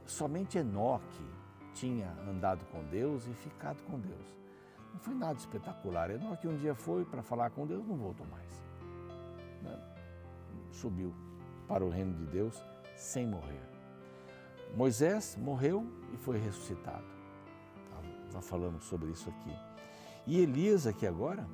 Somente 0.07 0.59
Enoque 0.59 1.25
tinha 1.73 2.11
andado 2.29 2.67
com 2.73 2.83
Deus 2.87 3.29
e 3.29 3.33
ficado 3.33 3.81
com 3.85 4.00
Deus. 4.00 4.37
Não 4.93 4.99
foi 4.99 5.15
nada 5.15 5.38
espetacular. 5.38 6.11
Enoque 6.11 6.49
um 6.49 6.57
dia 6.57 6.75
foi 6.75 7.04
para 7.04 7.23
falar 7.23 7.50
com 7.50 7.65
Deus, 7.65 7.87
não 7.87 7.97
voltou 7.97 8.26
mais. 8.26 8.66
Né? 9.67 9.79
Subiu 10.71 11.15
para 11.69 11.85
o 11.85 11.91
reino 11.91 12.15
de 12.15 12.26
Deus 12.26 12.63
sem 12.97 13.26
morrer. 13.26 13.63
Moisés 14.75 15.37
morreu 15.37 15.87
e 16.13 16.17
foi 16.17 16.39
ressuscitado. 16.39 17.05
Já 18.33 18.41
falamos 18.41 18.85
sobre 18.85 19.11
isso 19.11 19.31
aqui. 19.31 19.57
E 20.26 20.41
Elias 20.41 20.87
aqui 20.87 21.07
agora, 21.07 21.47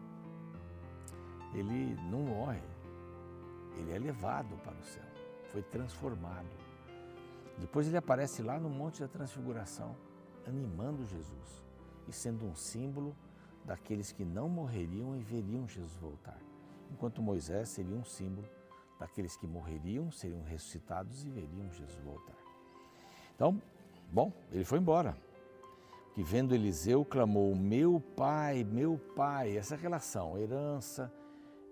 ele 1.55 1.95
não 2.11 2.21
morre, 2.23 2.63
ele 3.77 3.93
é 3.93 3.99
levado 3.99 4.57
para 4.65 4.75
o 4.75 4.83
céu, 4.83 5.05
foi 5.51 5.63
transformado. 5.63 6.49
Depois 7.59 7.87
ele 7.87 7.99
aparece 7.99 8.43
lá 8.43 8.59
no 8.59 8.71
Monte 8.71 9.01
da 9.01 9.09
Transfiguração, 9.09 9.95
animando 10.47 11.05
Jesus 11.05 11.63
e 12.09 12.13
sendo 12.13 12.47
um 12.47 12.55
símbolo 12.55 13.15
daqueles 13.65 14.11
que 14.11 14.25
não 14.25 14.49
morreriam 14.49 15.15
e 15.15 15.23
veriam 15.23 15.69
Jesus 15.69 15.95
voltar, 15.97 16.41
enquanto 16.93 17.23
Moisés 17.23 17.69
seria 17.71 17.95
um 17.95 18.05
símbolo 18.05 18.49
daqueles 18.99 19.37
que 19.37 19.47
morreriam, 19.47 20.11
seriam 20.11 20.43
ressuscitados 20.45 21.25
e 21.25 21.31
veriam 21.31 21.71
Jesus 21.73 21.99
voltar. 22.05 22.37
Então, 23.35 23.61
bom, 24.13 24.33
ele 24.51 24.65
foi 24.65 24.79
embora. 24.79 25.17
Que 26.15 26.23
vendo 26.23 26.55
Eliseu 26.55 27.05
clamou: 27.05 27.55
Meu 27.57 28.01
pai, 28.15 28.63
meu 28.63 29.01
pai, 29.17 29.57
essa 29.57 29.75
relação, 29.75 30.39
herança, 30.39 31.13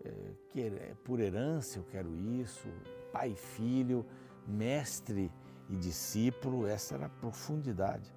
é, 0.04 0.12
que 0.50 0.60
é 0.62 0.94
por 1.04 1.20
herança 1.20 1.78
eu 1.78 1.84
quero 1.84 2.16
isso, 2.16 2.66
pai 3.12 3.32
e 3.32 3.36
filho, 3.36 4.04
mestre 4.46 5.30
e 5.68 5.76
discípulo, 5.76 6.66
essa 6.66 6.94
era 6.94 7.06
a 7.06 7.10
profundidade. 7.10 8.10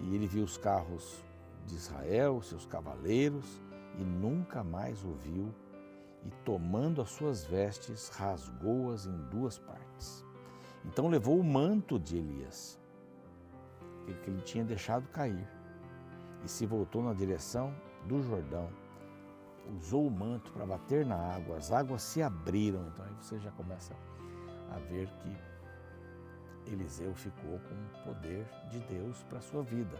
E 0.00 0.14
ele 0.14 0.26
viu 0.26 0.44
os 0.44 0.58
carros 0.58 1.24
de 1.66 1.74
Israel, 1.74 2.42
seus 2.42 2.66
cavaleiros, 2.66 3.60
e 3.98 4.04
nunca 4.04 4.62
mais 4.62 5.02
ouviu, 5.02 5.52
e 6.26 6.30
tomando 6.44 7.00
as 7.00 7.10
suas 7.10 7.44
vestes, 7.44 8.08
rasgou-as 8.08 9.06
em 9.06 9.16
duas 9.30 9.58
partes. 9.58 10.24
Então 10.84 11.08
levou 11.08 11.38
o 11.38 11.44
manto 11.44 11.98
de 11.98 12.16
Elias, 12.16 12.80
que 14.04 14.30
ele 14.30 14.40
tinha 14.42 14.64
deixado 14.64 15.08
cair, 15.08 15.48
e 16.44 16.48
se 16.48 16.66
voltou 16.66 17.02
na 17.02 17.12
direção 17.12 17.72
do 18.06 18.20
Jordão. 18.22 18.68
Usou 19.76 20.06
o 20.06 20.10
manto 20.10 20.52
para 20.52 20.66
bater 20.66 21.06
na 21.06 21.16
água, 21.16 21.56
as 21.56 21.70
águas 21.72 22.02
se 22.02 22.22
abriram. 22.22 22.86
Então 22.88 23.04
aí 23.04 23.14
você 23.20 23.38
já 23.38 23.50
começa 23.52 23.94
a 24.70 24.78
ver 24.78 25.08
que 25.22 26.72
Eliseu 26.72 27.14
ficou 27.14 27.60
com 27.60 27.74
o 27.74 28.04
poder 28.04 28.46
de 28.70 28.80
Deus 28.80 29.22
para 29.24 29.38
a 29.38 29.42
sua 29.42 29.62
vida. 29.62 29.96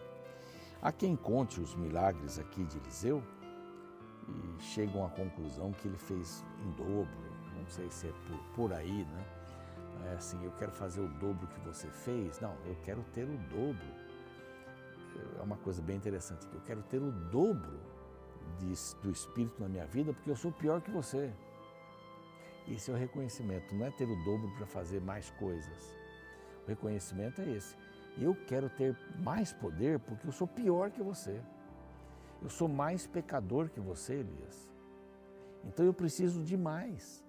Há 0.82 0.92
quem 0.92 1.16
conte 1.16 1.60
os 1.60 1.74
milagres 1.74 2.38
aqui 2.38 2.64
de 2.64 2.78
Eliseu 2.78 3.22
e 4.28 4.62
chegam 4.62 5.04
à 5.04 5.10
conclusão 5.10 5.72
que 5.72 5.88
ele 5.88 5.98
fez 5.98 6.44
em 6.60 6.70
dobro, 6.72 7.08
não 7.56 7.66
sei 7.68 7.90
se 7.90 8.08
é 8.08 8.12
por, 8.26 8.38
por 8.54 8.72
aí, 8.72 9.04
né? 9.04 9.24
É 10.06 10.14
assim, 10.14 10.42
eu 10.44 10.52
quero 10.52 10.72
fazer 10.72 11.00
o 11.00 11.08
dobro 11.08 11.46
que 11.48 11.60
você 11.60 11.88
fez. 11.88 12.38
Não, 12.40 12.54
eu 12.64 12.76
quero 12.84 13.02
ter 13.12 13.24
o 13.24 13.36
dobro. 13.48 13.86
É 15.38 15.42
uma 15.42 15.56
coisa 15.56 15.80
bem 15.82 15.96
interessante. 15.96 16.46
Eu 16.52 16.60
quero 16.60 16.82
ter 16.82 17.02
o 17.02 17.10
dobro 17.10 17.80
de, 18.58 18.72
do 19.02 19.10
Espírito 19.10 19.60
na 19.60 19.68
minha 19.68 19.86
vida 19.86 20.12
porque 20.12 20.30
eu 20.30 20.36
sou 20.36 20.52
pior 20.52 20.80
que 20.80 20.90
você. 20.90 21.32
Esse 22.68 22.90
é 22.90 22.94
o 22.94 22.96
reconhecimento, 22.96 23.74
não 23.74 23.86
é 23.86 23.90
ter 23.90 24.08
o 24.08 24.24
dobro 24.24 24.50
para 24.56 24.66
fazer 24.66 25.00
mais 25.00 25.30
coisas. 25.30 25.96
O 26.64 26.68
reconhecimento 26.68 27.40
é 27.40 27.50
esse. 27.50 27.76
Eu 28.18 28.34
quero 28.46 28.68
ter 28.70 28.96
mais 29.18 29.52
poder 29.52 30.00
porque 30.00 30.26
eu 30.26 30.32
sou 30.32 30.48
pior 30.48 30.90
que 30.90 31.02
você. 31.02 31.40
Eu 32.46 32.50
sou 32.50 32.68
mais 32.68 33.08
pecador 33.08 33.68
que 33.68 33.80
você, 33.80 34.14
Elias. 34.14 34.70
Então 35.64 35.84
eu 35.84 35.92
preciso 35.92 36.44
de 36.44 36.56
mais. 36.56 37.24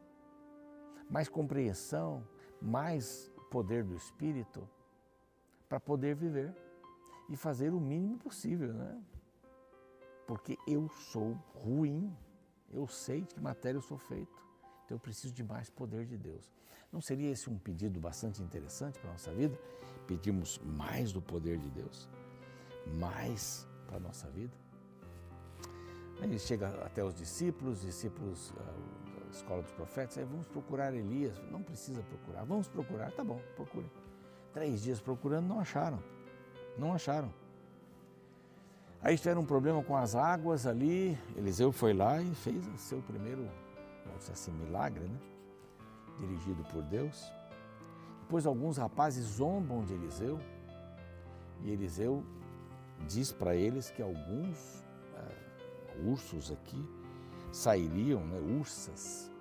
Mais 1.09 1.27
compreensão, 1.27 2.23
mais 2.61 3.31
poder 3.49 3.83
do 3.83 3.95
Espírito 3.95 4.69
para 5.67 5.79
poder 5.79 6.13
viver 6.13 6.55
e 7.27 7.35
fazer 7.35 7.73
o 7.73 7.79
mínimo 7.79 8.19
possível, 8.19 8.71
né? 8.71 9.01
Porque 10.27 10.55
eu 10.67 10.87
sou 10.87 11.35
ruim. 11.55 12.15
Eu 12.71 12.85
sei 12.85 13.21
de 13.21 13.33
que 13.33 13.41
matéria 13.41 13.79
eu 13.79 13.81
sou 13.81 13.97
feito. 13.97 14.45
Então 14.85 14.97
eu 14.97 14.99
preciso 14.99 15.33
de 15.33 15.43
mais 15.43 15.67
poder 15.67 16.05
de 16.05 16.15
Deus. 16.15 16.53
Não 16.91 17.01
seria 17.01 17.31
esse 17.31 17.49
um 17.49 17.57
pedido 17.57 17.99
bastante 17.99 18.43
interessante 18.43 18.99
para 18.99 19.09
a 19.09 19.13
nossa 19.13 19.33
vida? 19.33 19.57
Pedimos 20.05 20.59
mais 20.59 21.11
do 21.11 21.23
poder 21.23 21.57
de 21.57 21.71
Deus, 21.71 22.07
mais 22.99 23.67
para 23.87 23.97
a 23.97 23.99
nossa 23.99 24.29
vida? 24.29 24.66
Aí 26.21 26.39
chega 26.39 26.69
até 26.83 27.03
os 27.03 27.13
discípulos, 27.13 27.81
discípulos 27.81 28.53
ah, 28.57 29.23
da 29.23 29.29
escola 29.31 29.61
dos 29.61 29.71
profetas, 29.71 30.17
aí 30.17 30.25
vamos 30.25 30.47
procurar 30.47 30.93
Elias. 30.93 31.39
Não 31.51 31.61
precisa 31.61 32.01
procurar, 32.01 32.43
vamos 32.43 32.67
procurar, 32.67 33.11
tá 33.11 33.23
bom, 33.23 33.39
procurem. 33.55 33.91
Três 34.53 34.81
dias 34.81 34.99
procurando, 34.99 35.47
não 35.47 35.59
acharam, 35.59 35.99
não 36.77 36.93
acharam. 36.93 37.31
Aí 39.01 39.15
tiveram 39.15 39.41
um 39.41 39.45
problema 39.45 39.83
com 39.83 39.95
as 39.95 40.15
águas 40.15 40.65
ali, 40.65 41.17
Eliseu 41.35 41.71
foi 41.71 41.93
lá 41.93 42.19
e 42.21 42.33
fez 42.33 42.65
o 42.67 42.77
seu 42.77 42.99
primeiro 43.01 43.47
vamos 44.07 44.19
dizer 44.19 44.33
assim, 44.33 44.51
milagre, 44.51 45.03
né? 45.03 45.19
dirigido 46.19 46.63
por 46.71 46.81
Deus. 46.83 47.31
Depois 48.21 48.45
alguns 48.45 48.77
rapazes 48.77 49.23
zombam 49.23 49.85
de 49.85 49.93
Eliseu 49.93 50.39
e 51.61 51.71
Eliseu 51.71 52.23
diz 53.07 53.31
para 53.31 53.55
eles 53.55 53.89
que 53.89 54.01
alguns 54.01 54.83
ursos 56.05 56.51
aqui 56.51 56.83
sairiam, 57.51 58.25
né, 58.25 58.39
ursas. 58.39 59.31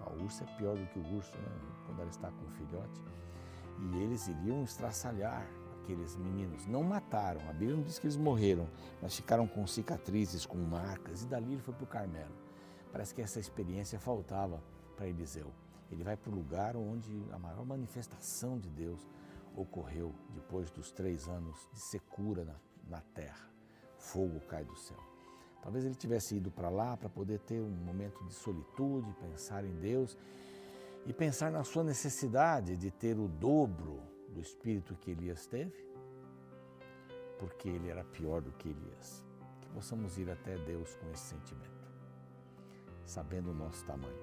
A 0.00 0.10
ursa 0.22 0.44
é 0.44 0.56
pior 0.56 0.76
do 0.76 0.86
que 0.86 0.98
o 0.98 1.16
urso, 1.16 1.32
né, 1.36 1.48
quando 1.86 2.00
ela 2.00 2.10
está 2.10 2.30
com 2.30 2.44
o 2.44 2.50
filhote. 2.50 3.02
E 3.78 3.98
eles 3.98 4.28
iriam 4.28 4.62
estraçalhar 4.62 5.46
aqueles 5.80 6.16
meninos. 6.16 6.66
Não 6.66 6.82
mataram, 6.82 7.40
a 7.48 7.52
Bíblia 7.52 7.76
não 7.76 7.82
diz 7.82 7.98
que 7.98 8.06
eles 8.06 8.16
morreram, 8.16 8.68
mas 9.00 9.14
ficaram 9.14 9.46
com 9.46 9.66
cicatrizes, 9.66 10.46
com 10.46 10.58
marcas, 10.58 11.22
e 11.22 11.26
dali 11.26 11.52
ele 11.52 11.62
foi 11.62 11.74
para 11.74 11.84
o 11.84 11.86
Carmelo. 11.86 12.34
Parece 12.90 13.14
que 13.14 13.22
essa 13.22 13.40
experiência 13.40 13.98
faltava 13.98 14.62
para 14.96 15.06
Eliseu. 15.06 15.52
Ele 15.90 16.02
vai 16.02 16.16
para 16.16 16.30
o 16.30 16.34
lugar 16.34 16.76
onde 16.76 17.24
a 17.32 17.38
maior 17.38 17.64
manifestação 17.64 18.58
de 18.58 18.70
Deus 18.70 19.06
ocorreu 19.54 20.14
depois 20.30 20.70
dos 20.70 20.90
três 20.90 21.28
anos 21.28 21.68
de 21.72 21.80
secura 21.80 22.44
na, 22.44 22.54
na 22.88 23.00
terra. 23.00 23.48
Fogo 23.98 24.40
cai 24.40 24.64
do 24.64 24.76
céu. 24.76 25.13
Talvez 25.64 25.86
ele 25.86 25.94
tivesse 25.94 26.36
ido 26.36 26.50
para 26.50 26.68
lá 26.68 26.94
para 26.94 27.08
poder 27.08 27.40
ter 27.40 27.58
um 27.58 27.70
momento 27.70 28.22
de 28.26 28.34
solitude, 28.34 29.10
pensar 29.14 29.64
em 29.64 29.74
Deus 29.76 30.14
e 31.06 31.12
pensar 31.12 31.50
na 31.50 31.64
sua 31.64 31.82
necessidade 31.82 32.76
de 32.76 32.90
ter 32.90 33.18
o 33.18 33.26
dobro 33.26 34.02
do 34.28 34.42
espírito 34.42 34.94
que 34.94 35.12
Elias 35.12 35.46
teve, 35.46 35.88
porque 37.38 37.70
ele 37.70 37.88
era 37.88 38.04
pior 38.04 38.42
do 38.42 38.52
que 38.52 38.68
Elias. 38.68 39.24
Que 39.62 39.68
possamos 39.68 40.18
ir 40.18 40.30
até 40.30 40.54
Deus 40.58 40.96
com 40.96 41.10
esse 41.12 41.28
sentimento, 41.28 41.88
sabendo 43.06 43.50
o 43.50 43.54
nosso 43.54 43.86
tamanho. 43.86 44.22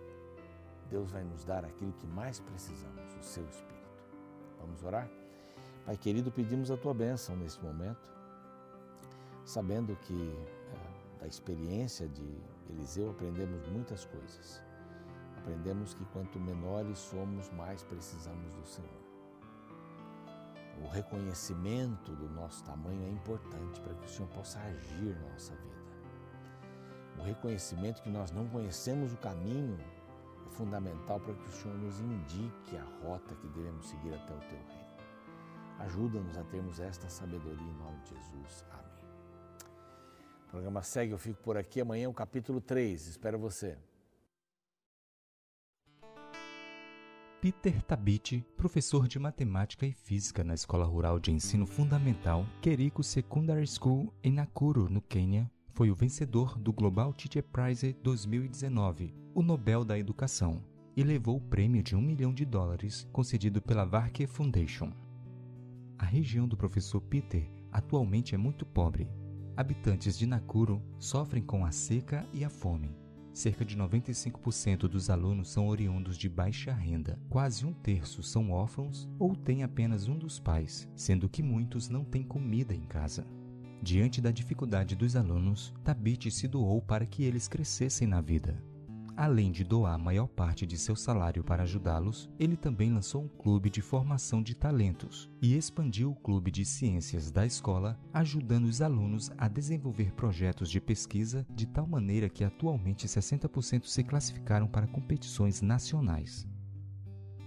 Deus 0.91 1.11
vai 1.11 1.23
nos 1.23 1.43
dar 1.43 1.65
aquilo 1.65 1.93
que 1.93 2.05
mais 2.05 2.39
precisamos, 2.39 3.15
o 3.19 3.23
seu 3.23 3.43
espírito. 3.45 3.89
Vamos 4.59 4.83
orar? 4.83 5.09
Pai 5.87 5.97
querido, 5.97 6.31
pedimos 6.31 6.69
a 6.69 6.77
tua 6.77 6.93
bênção 6.93 7.35
nesse 7.35 7.59
momento, 7.63 8.07
sabendo 9.43 9.95
que 9.95 10.60
da 11.21 11.27
experiência 11.27 12.09
de 12.09 12.41
Eliseu 12.67 13.11
aprendemos 13.11 13.67
muitas 13.67 14.03
coisas. 14.05 14.61
Aprendemos 15.37 15.93
que 15.93 16.03
quanto 16.05 16.39
menores 16.39 16.97
somos, 16.97 17.49
mais 17.51 17.83
precisamos 17.83 18.53
do 18.55 18.65
Senhor. 18.65 19.01
O 20.83 20.87
reconhecimento 20.87 22.15
do 22.15 22.27
nosso 22.27 22.63
tamanho 22.63 23.05
é 23.05 23.09
importante 23.09 23.79
para 23.81 23.93
que 23.93 24.05
o 24.05 24.09
Senhor 24.09 24.29
possa 24.29 24.59
agir 24.59 25.15
na 25.15 25.29
nossa 25.29 25.55
vida. 25.55 25.81
O 27.19 27.21
reconhecimento 27.21 28.01
que 28.01 28.09
nós 28.09 28.31
não 28.31 28.47
conhecemos 28.47 29.13
o 29.13 29.17
caminho 29.17 29.77
é 30.47 30.49
fundamental 30.49 31.19
para 31.19 31.35
que 31.35 31.49
o 31.49 31.51
Senhor 31.51 31.77
nos 31.77 31.99
indique 31.99 32.77
a 32.77 32.83
rota 33.03 33.35
que 33.35 33.47
devemos 33.49 33.87
seguir 33.87 34.13
até 34.15 34.33
o 34.33 34.39
teu 34.39 34.57
reino. 34.57 34.91
Ajuda-nos 35.79 36.37
a 36.37 36.43
termos 36.45 36.79
esta 36.79 37.09
sabedoria 37.09 37.61
em 37.61 37.77
nome 37.77 37.99
de 38.01 38.09
Jesus. 38.09 38.65
Amém. 38.71 38.90
O 40.51 40.59
programa 40.59 40.83
segue, 40.83 41.13
eu 41.13 41.17
fico 41.17 41.41
por 41.41 41.55
aqui. 41.55 41.79
Amanhã 41.79 42.09
o 42.09 42.13
capítulo 42.13 42.59
3. 42.59 43.07
Espero 43.07 43.39
você. 43.39 43.77
Peter 47.39 47.81
Tabit, 47.83 48.45
professor 48.57 49.07
de 49.07 49.17
matemática 49.17 49.85
e 49.85 49.93
física 49.93 50.43
na 50.43 50.53
Escola 50.53 50.83
Rural 50.83 51.21
de 51.21 51.31
Ensino 51.31 51.65
Fundamental 51.65 52.45
Keriko 52.61 53.01
Secondary 53.01 53.65
School 53.65 54.13
em 54.21 54.33
Nakuru, 54.33 54.89
no 54.89 55.01
Quênia, 55.01 55.49
foi 55.69 55.89
o 55.89 55.95
vencedor 55.95 56.59
do 56.59 56.73
Global 56.73 57.13
Teacher 57.13 57.43
Prize 57.43 57.93
2019, 58.03 59.15
o 59.33 59.41
Nobel 59.41 59.85
da 59.85 59.97
Educação, 59.97 60.61
e 60.97 61.01
levou 61.01 61.37
o 61.37 61.41
prêmio 61.41 61.81
de 61.81 61.95
um 61.95 62.01
milhão 62.01 62.33
de 62.33 62.43
dólares 62.43 63.07
concedido 63.13 63.61
pela 63.61 63.85
Varke 63.85 64.27
Foundation. 64.27 64.91
A 65.97 66.03
região 66.03 66.45
do 66.45 66.57
professor 66.57 66.99
Peter 66.99 67.49
atualmente 67.71 68.35
é 68.35 68.37
muito 68.37 68.65
pobre 68.65 69.09
habitantes 69.55 70.17
de 70.17 70.25
Nakuru 70.25 70.81
sofrem 70.99 71.43
com 71.43 71.65
a 71.65 71.71
seca 71.71 72.25
e 72.33 72.43
a 72.43 72.49
fome. 72.49 72.95
Cerca 73.33 73.63
de 73.63 73.77
95% 73.77 74.87
dos 74.87 75.09
alunos 75.09 75.49
são 75.49 75.67
oriundos 75.67 76.17
de 76.17 76.27
baixa 76.27 76.73
renda. 76.73 77.17
Quase 77.29 77.65
um 77.65 77.73
terço 77.73 78.21
são 78.21 78.51
órfãos 78.51 79.09
ou 79.17 79.35
têm 79.35 79.63
apenas 79.63 80.07
um 80.07 80.17
dos 80.17 80.37
pais, 80.37 80.89
sendo 80.95 81.29
que 81.29 81.41
muitos 81.41 81.87
não 81.87 82.03
têm 82.03 82.23
comida 82.23 82.73
em 82.73 82.81
casa. 82.81 83.25
Diante 83.81 84.21
da 84.21 84.31
dificuldade 84.31 84.95
dos 84.95 85.15
alunos, 85.15 85.73
Tabit 85.83 86.29
se 86.29 86.47
doou 86.47 86.81
para 86.81 87.05
que 87.05 87.23
eles 87.23 87.47
crescessem 87.47 88.07
na 88.07 88.21
vida. 88.21 88.61
Além 89.21 89.51
de 89.51 89.63
doar 89.63 89.93
a 89.93 89.97
maior 89.99 90.27
parte 90.27 90.65
de 90.65 90.75
seu 90.79 90.95
salário 90.95 91.43
para 91.43 91.61
ajudá-los, 91.61 92.27
ele 92.39 92.57
também 92.57 92.91
lançou 92.91 93.21
um 93.21 93.27
clube 93.27 93.69
de 93.69 93.79
formação 93.79 94.41
de 94.41 94.55
talentos 94.55 95.29
e 95.39 95.55
expandiu 95.55 96.09
o 96.09 96.15
clube 96.15 96.49
de 96.49 96.65
ciências 96.65 97.29
da 97.29 97.45
escola, 97.45 97.99
ajudando 98.11 98.65
os 98.65 98.81
alunos 98.81 99.29
a 99.37 99.47
desenvolver 99.47 100.11
projetos 100.13 100.71
de 100.71 100.81
pesquisa 100.81 101.45
de 101.51 101.67
tal 101.67 101.85
maneira 101.85 102.29
que 102.29 102.43
atualmente 102.43 103.07
60% 103.07 103.85
se 103.85 104.03
classificaram 104.03 104.67
para 104.67 104.87
competições 104.87 105.61
nacionais. 105.61 106.47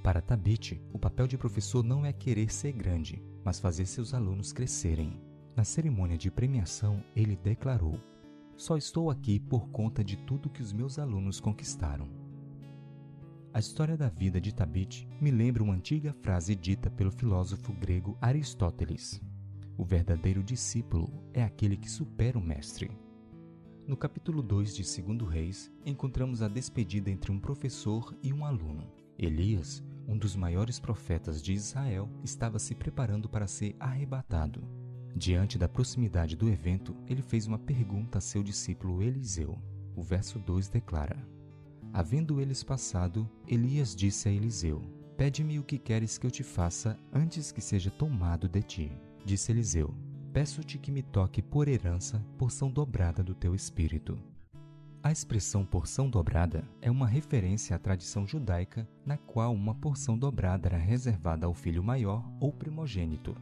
Para 0.01 0.23
Tabit, 0.23 0.81
o 0.93 0.99
papel 1.01 1.27
de 1.27 1.37
professor 1.37 1.83
não 1.83 2.07
é 2.07 2.13
querer 2.13 2.53
ser 2.53 2.71
grande, 2.71 3.21
mas 3.45 3.59
fazer 3.59 3.87
seus 3.87 4.15
alunos 4.15 4.53
crescerem. 4.53 5.21
Na 5.57 5.65
cerimônia 5.65 6.17
de 6.17 6.31
premiação, 6.31 7.03
ele 7.17 7.35
declarou: 7.35 7.99
só 8.57 8.77
estou 8.77 9.11
aqui 9.11 9.41
por 9.41 9.69
conta 9.69 10.05
de 10.05 10.17
tudo 10.17 10.51
que 10.51 10.63
os 10.63 10.73
meus 10.73 10.99
alunos 10.99 11.41
conquistaram. 11.41 12.09
A 13.53 13.61
história 13.61 13.97
da 13.97 14.09
vida 14.09 14.41
de 14.41 14.53
Tabit 14.53 15.09
me 15.21 15.31
lembra 15.31 15.63
uma 15.63 15.75
antiga 15.75 16.13
frase 16.13 16.55
dita 16.57 16.91
pelo 16.91 17.13
filósofo 17.13 17.73
grego 17.73 18.19
Aristóteles: 18.21 19.21
O 19.79 19.85
verdadeiro 19.85 20.43
discípulo 20.43 21.09
é 21.33 21.43
aquele 21.43 21.77
que 21.77 21.91
supera 21.91 22.39
o 22.39 22.43
mestre. 22.43 22.91
No 23.87 23.97
capítulo 23.97 24.43
2 24.43 24.75
de 24.75 25.03
2 25.03 25.31
Reis, 25.31 25.71
encontramos 25.85 26.43
a 26.43 26.49
despedida 26.49 27.11
entre 27.11 27.31
um 27.31 27.39
professor 27.39 28.17
e 28.23 28.33
um 28.33 28.45
aluno. 28.45 28.91
Elias, 29.19 29.85
um 30.09 30.17
dos 30.17 30.35
maiores 30.35 30.81
profetas 30.81 31.43
de 31.43 31.53
Israel, 31.53 32.09
estava 32.23 32.59
se 32.59 32.75
preparando 32.75 33.29
para 33.29 33.47
ser 33.47 33.77
arrebatado. 33.79 34.84
Diante 35.17 35.57
da 35.57 35.69
proximidade 35.69 36.35
do 36.35 36.49
evento, 36.49 36.97
ele 37.07 37.23
fez 37.23 37.47
uma 37.47 37.59
pergunta 37.59 38.19
a 38.19 38.21
seu 38.21 38.43
discípulo 38.43 39.01
Eliseu. 39.01 39.57
O 39.95 40.03
verso 40.03 40.41
2 40.41 40.69
declara: 40.69 41.17
Havendo 41.93 42.41
eles 42.41 42.65
passado, 42.65 43.31
Elias 43.47 43.95
disse 43.95 44.29
a 44.29 44.33
Eliseu: 44.33 44.83
Pede-me 45.17 45.61
o 45.61 45.63
que 45.63 45.79
queres 45.79 46.19
que 46.19 46.27
eu 46.27 46.31
te 46.33 46.43
faça 46.43 46.99
antes 47.13 47.53
que 47.53 47.61
seja 47.61 47.93
tomado 47.93 48.49
de 48.49 48.61
ti. 48.61 48.93
Disse 49.25 49.53
Eliseu: 49.53 49.95
Peço-te 50.33 50.79
que 50.79 50.91
me 50.91 51.01
toque 51.01 51.41
por 51.41 51.69
herança 51.69 52.19
porção 52.37 52.69
dobrada 52.69 53.23
do 53.23 53.37
teu 53.37 53.55
espírito. 53.55 54.19
A 55.01 55.13
expressão 55.13 55.65
porção 55.65 56.11
dobrada 56.11 56.69
é 56.83 56.91
uma 56.91 57.07
referência 57.07 57.77
à 57.77 57.79
tradição 57.79 58.27
judaica 58.27 58.89
na 59.07 59.17
qual 59.17 59.55
uma 59.55 59.77
porção 59.77 60.19
dobrada 60.19 60.67
era 60.67 60.79
reservada 60.79 61.47
ao 61.47 61.55
filho 61.55 61.85
maior 61.85 62.29
ou 62.41 62.53
primogênito. 62.53 63.37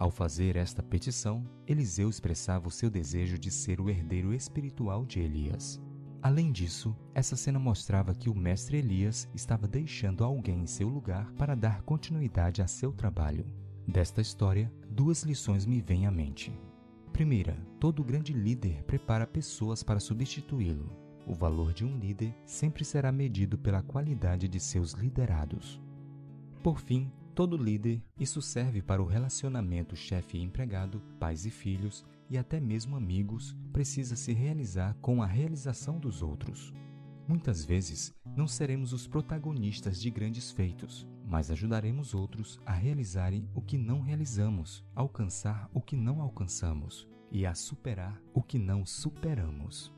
Ao 0.00 0.10
fazer 0.10 0.56
esta 0.56 0.82
petição, 0.82 1.44
Eliseu 1.66 2.08
expressava 2.08 2.66
o 2.66 2.70
seu 2.70 2.88
desejo 2.88 3.38
de 3.38 3.50
ser 3.50 3.82
o 3.82 3.90
herdeiro 3.90 4.32
espiritual 4.32 5.04
de 5.04 5.20
Elias. 5.20 5.78
Além 6.22 6.50
disso, 6.50 6.96
essa 7.14 7.36
cena 7.36 7.58
mostrava 7.58 8.14
que 8.14 8.30
o 8.30 8.34
mestre 8.34 8.78
Elias 8.78 9.28
estava 9.34 9.68
deixando 9.68 10.24
alguém 10.24 10.62
em 10.62 10.66
seu 10.66 10.88
lugar 10.88 11.30
para 11.32 11.54
dar 11.54 11.82
continuidade 11.82 12.62
a 12.62 12.66
seu 12.66 12.94
trabalho. 12.94 13.44
Desta 13.86 14.22
história, 14.22 14.72
duas 14.88 15.22
lições 15.22 15.66
me 15.66 15.82
vêm 15.82 16.06
à 16.06 16.10
mente. 16.10 16.50
Primeira, 17.12 17.54
todo 17.78 18.02
grande 18.02 18.32
líder 18.32 18.82
prepara 18.84 19.26
pessoas 19.26 19.82
para 19.82 20.00
substituí-lo. 20.00 20.90
O 21.26 21.34
valor 21.34 21.74
de 21.74 21.84
um 21.84 21.98
líder 21.98 22.34
sempre 22.46 22.86
será 22.86 23.12
medido 23.12 23.58
pela 23.58 23.82
qualidade 23.82 24.48
de 24.48 24.60
seus 24.60 24.92
liderados. 24.92 25.78
Por 26.62 26.80
fim, 26.80 27.12
todo 27.34 27.56
líder, 27.56 28.02
isso 28.18 28.42
serve 28.42 28.82
para 28.82 29.02
o 29.02 29.06
relacionamento 29.06 29.96
chefe 29.96 30.38
e 30.38 30.42
empregado, 30.42 31.00
pais 31.18 31.46
e 31.46 31.50
filhos 31.50 32.04
e 32.28 32.38
até 32.38 32.60
mesmo 32.60 32.96
amigos, 32.96 33.56
precisa 33.72 34.14
se 34.14 34.32
realizar 34.32 34.94
com 35.00 35.22
a 35.22 35.26
realização 35.26 35.98
dos 35.98 36.22
outros. 36.22 36.72
Muitas 37.26 37.64
vezes, 37.64 38.14
não 38.36 38.46
seremos 38.46 38.92
os 38.92 39.06
protagonistas 39.06 40.00
de 40.00 40.10
grandes 40.10 40.50
feitos, 40.50 41.06
mas 41.26 41.50
ajudaremos 41.50 42.14
outros 42.14 42.60
a 42.66 42.72
realizarem 42.72 43.48
o 43.54 43.62
que 43.62 43.78
não 43.78 44.00
realizamos, 44.00 44.84
alcançar 44.94 45.70
o 45.72 45.80
que 45.80 45.96
não 45.96 46.20
alcançamos 46.20 47.08
e 47.30 47.46
a 47.46 47.54
superar 47.54 48.20
o 48.34 48.42
que 48.42 48.58
não 48.58 48.84
superamos. 48.84 49.92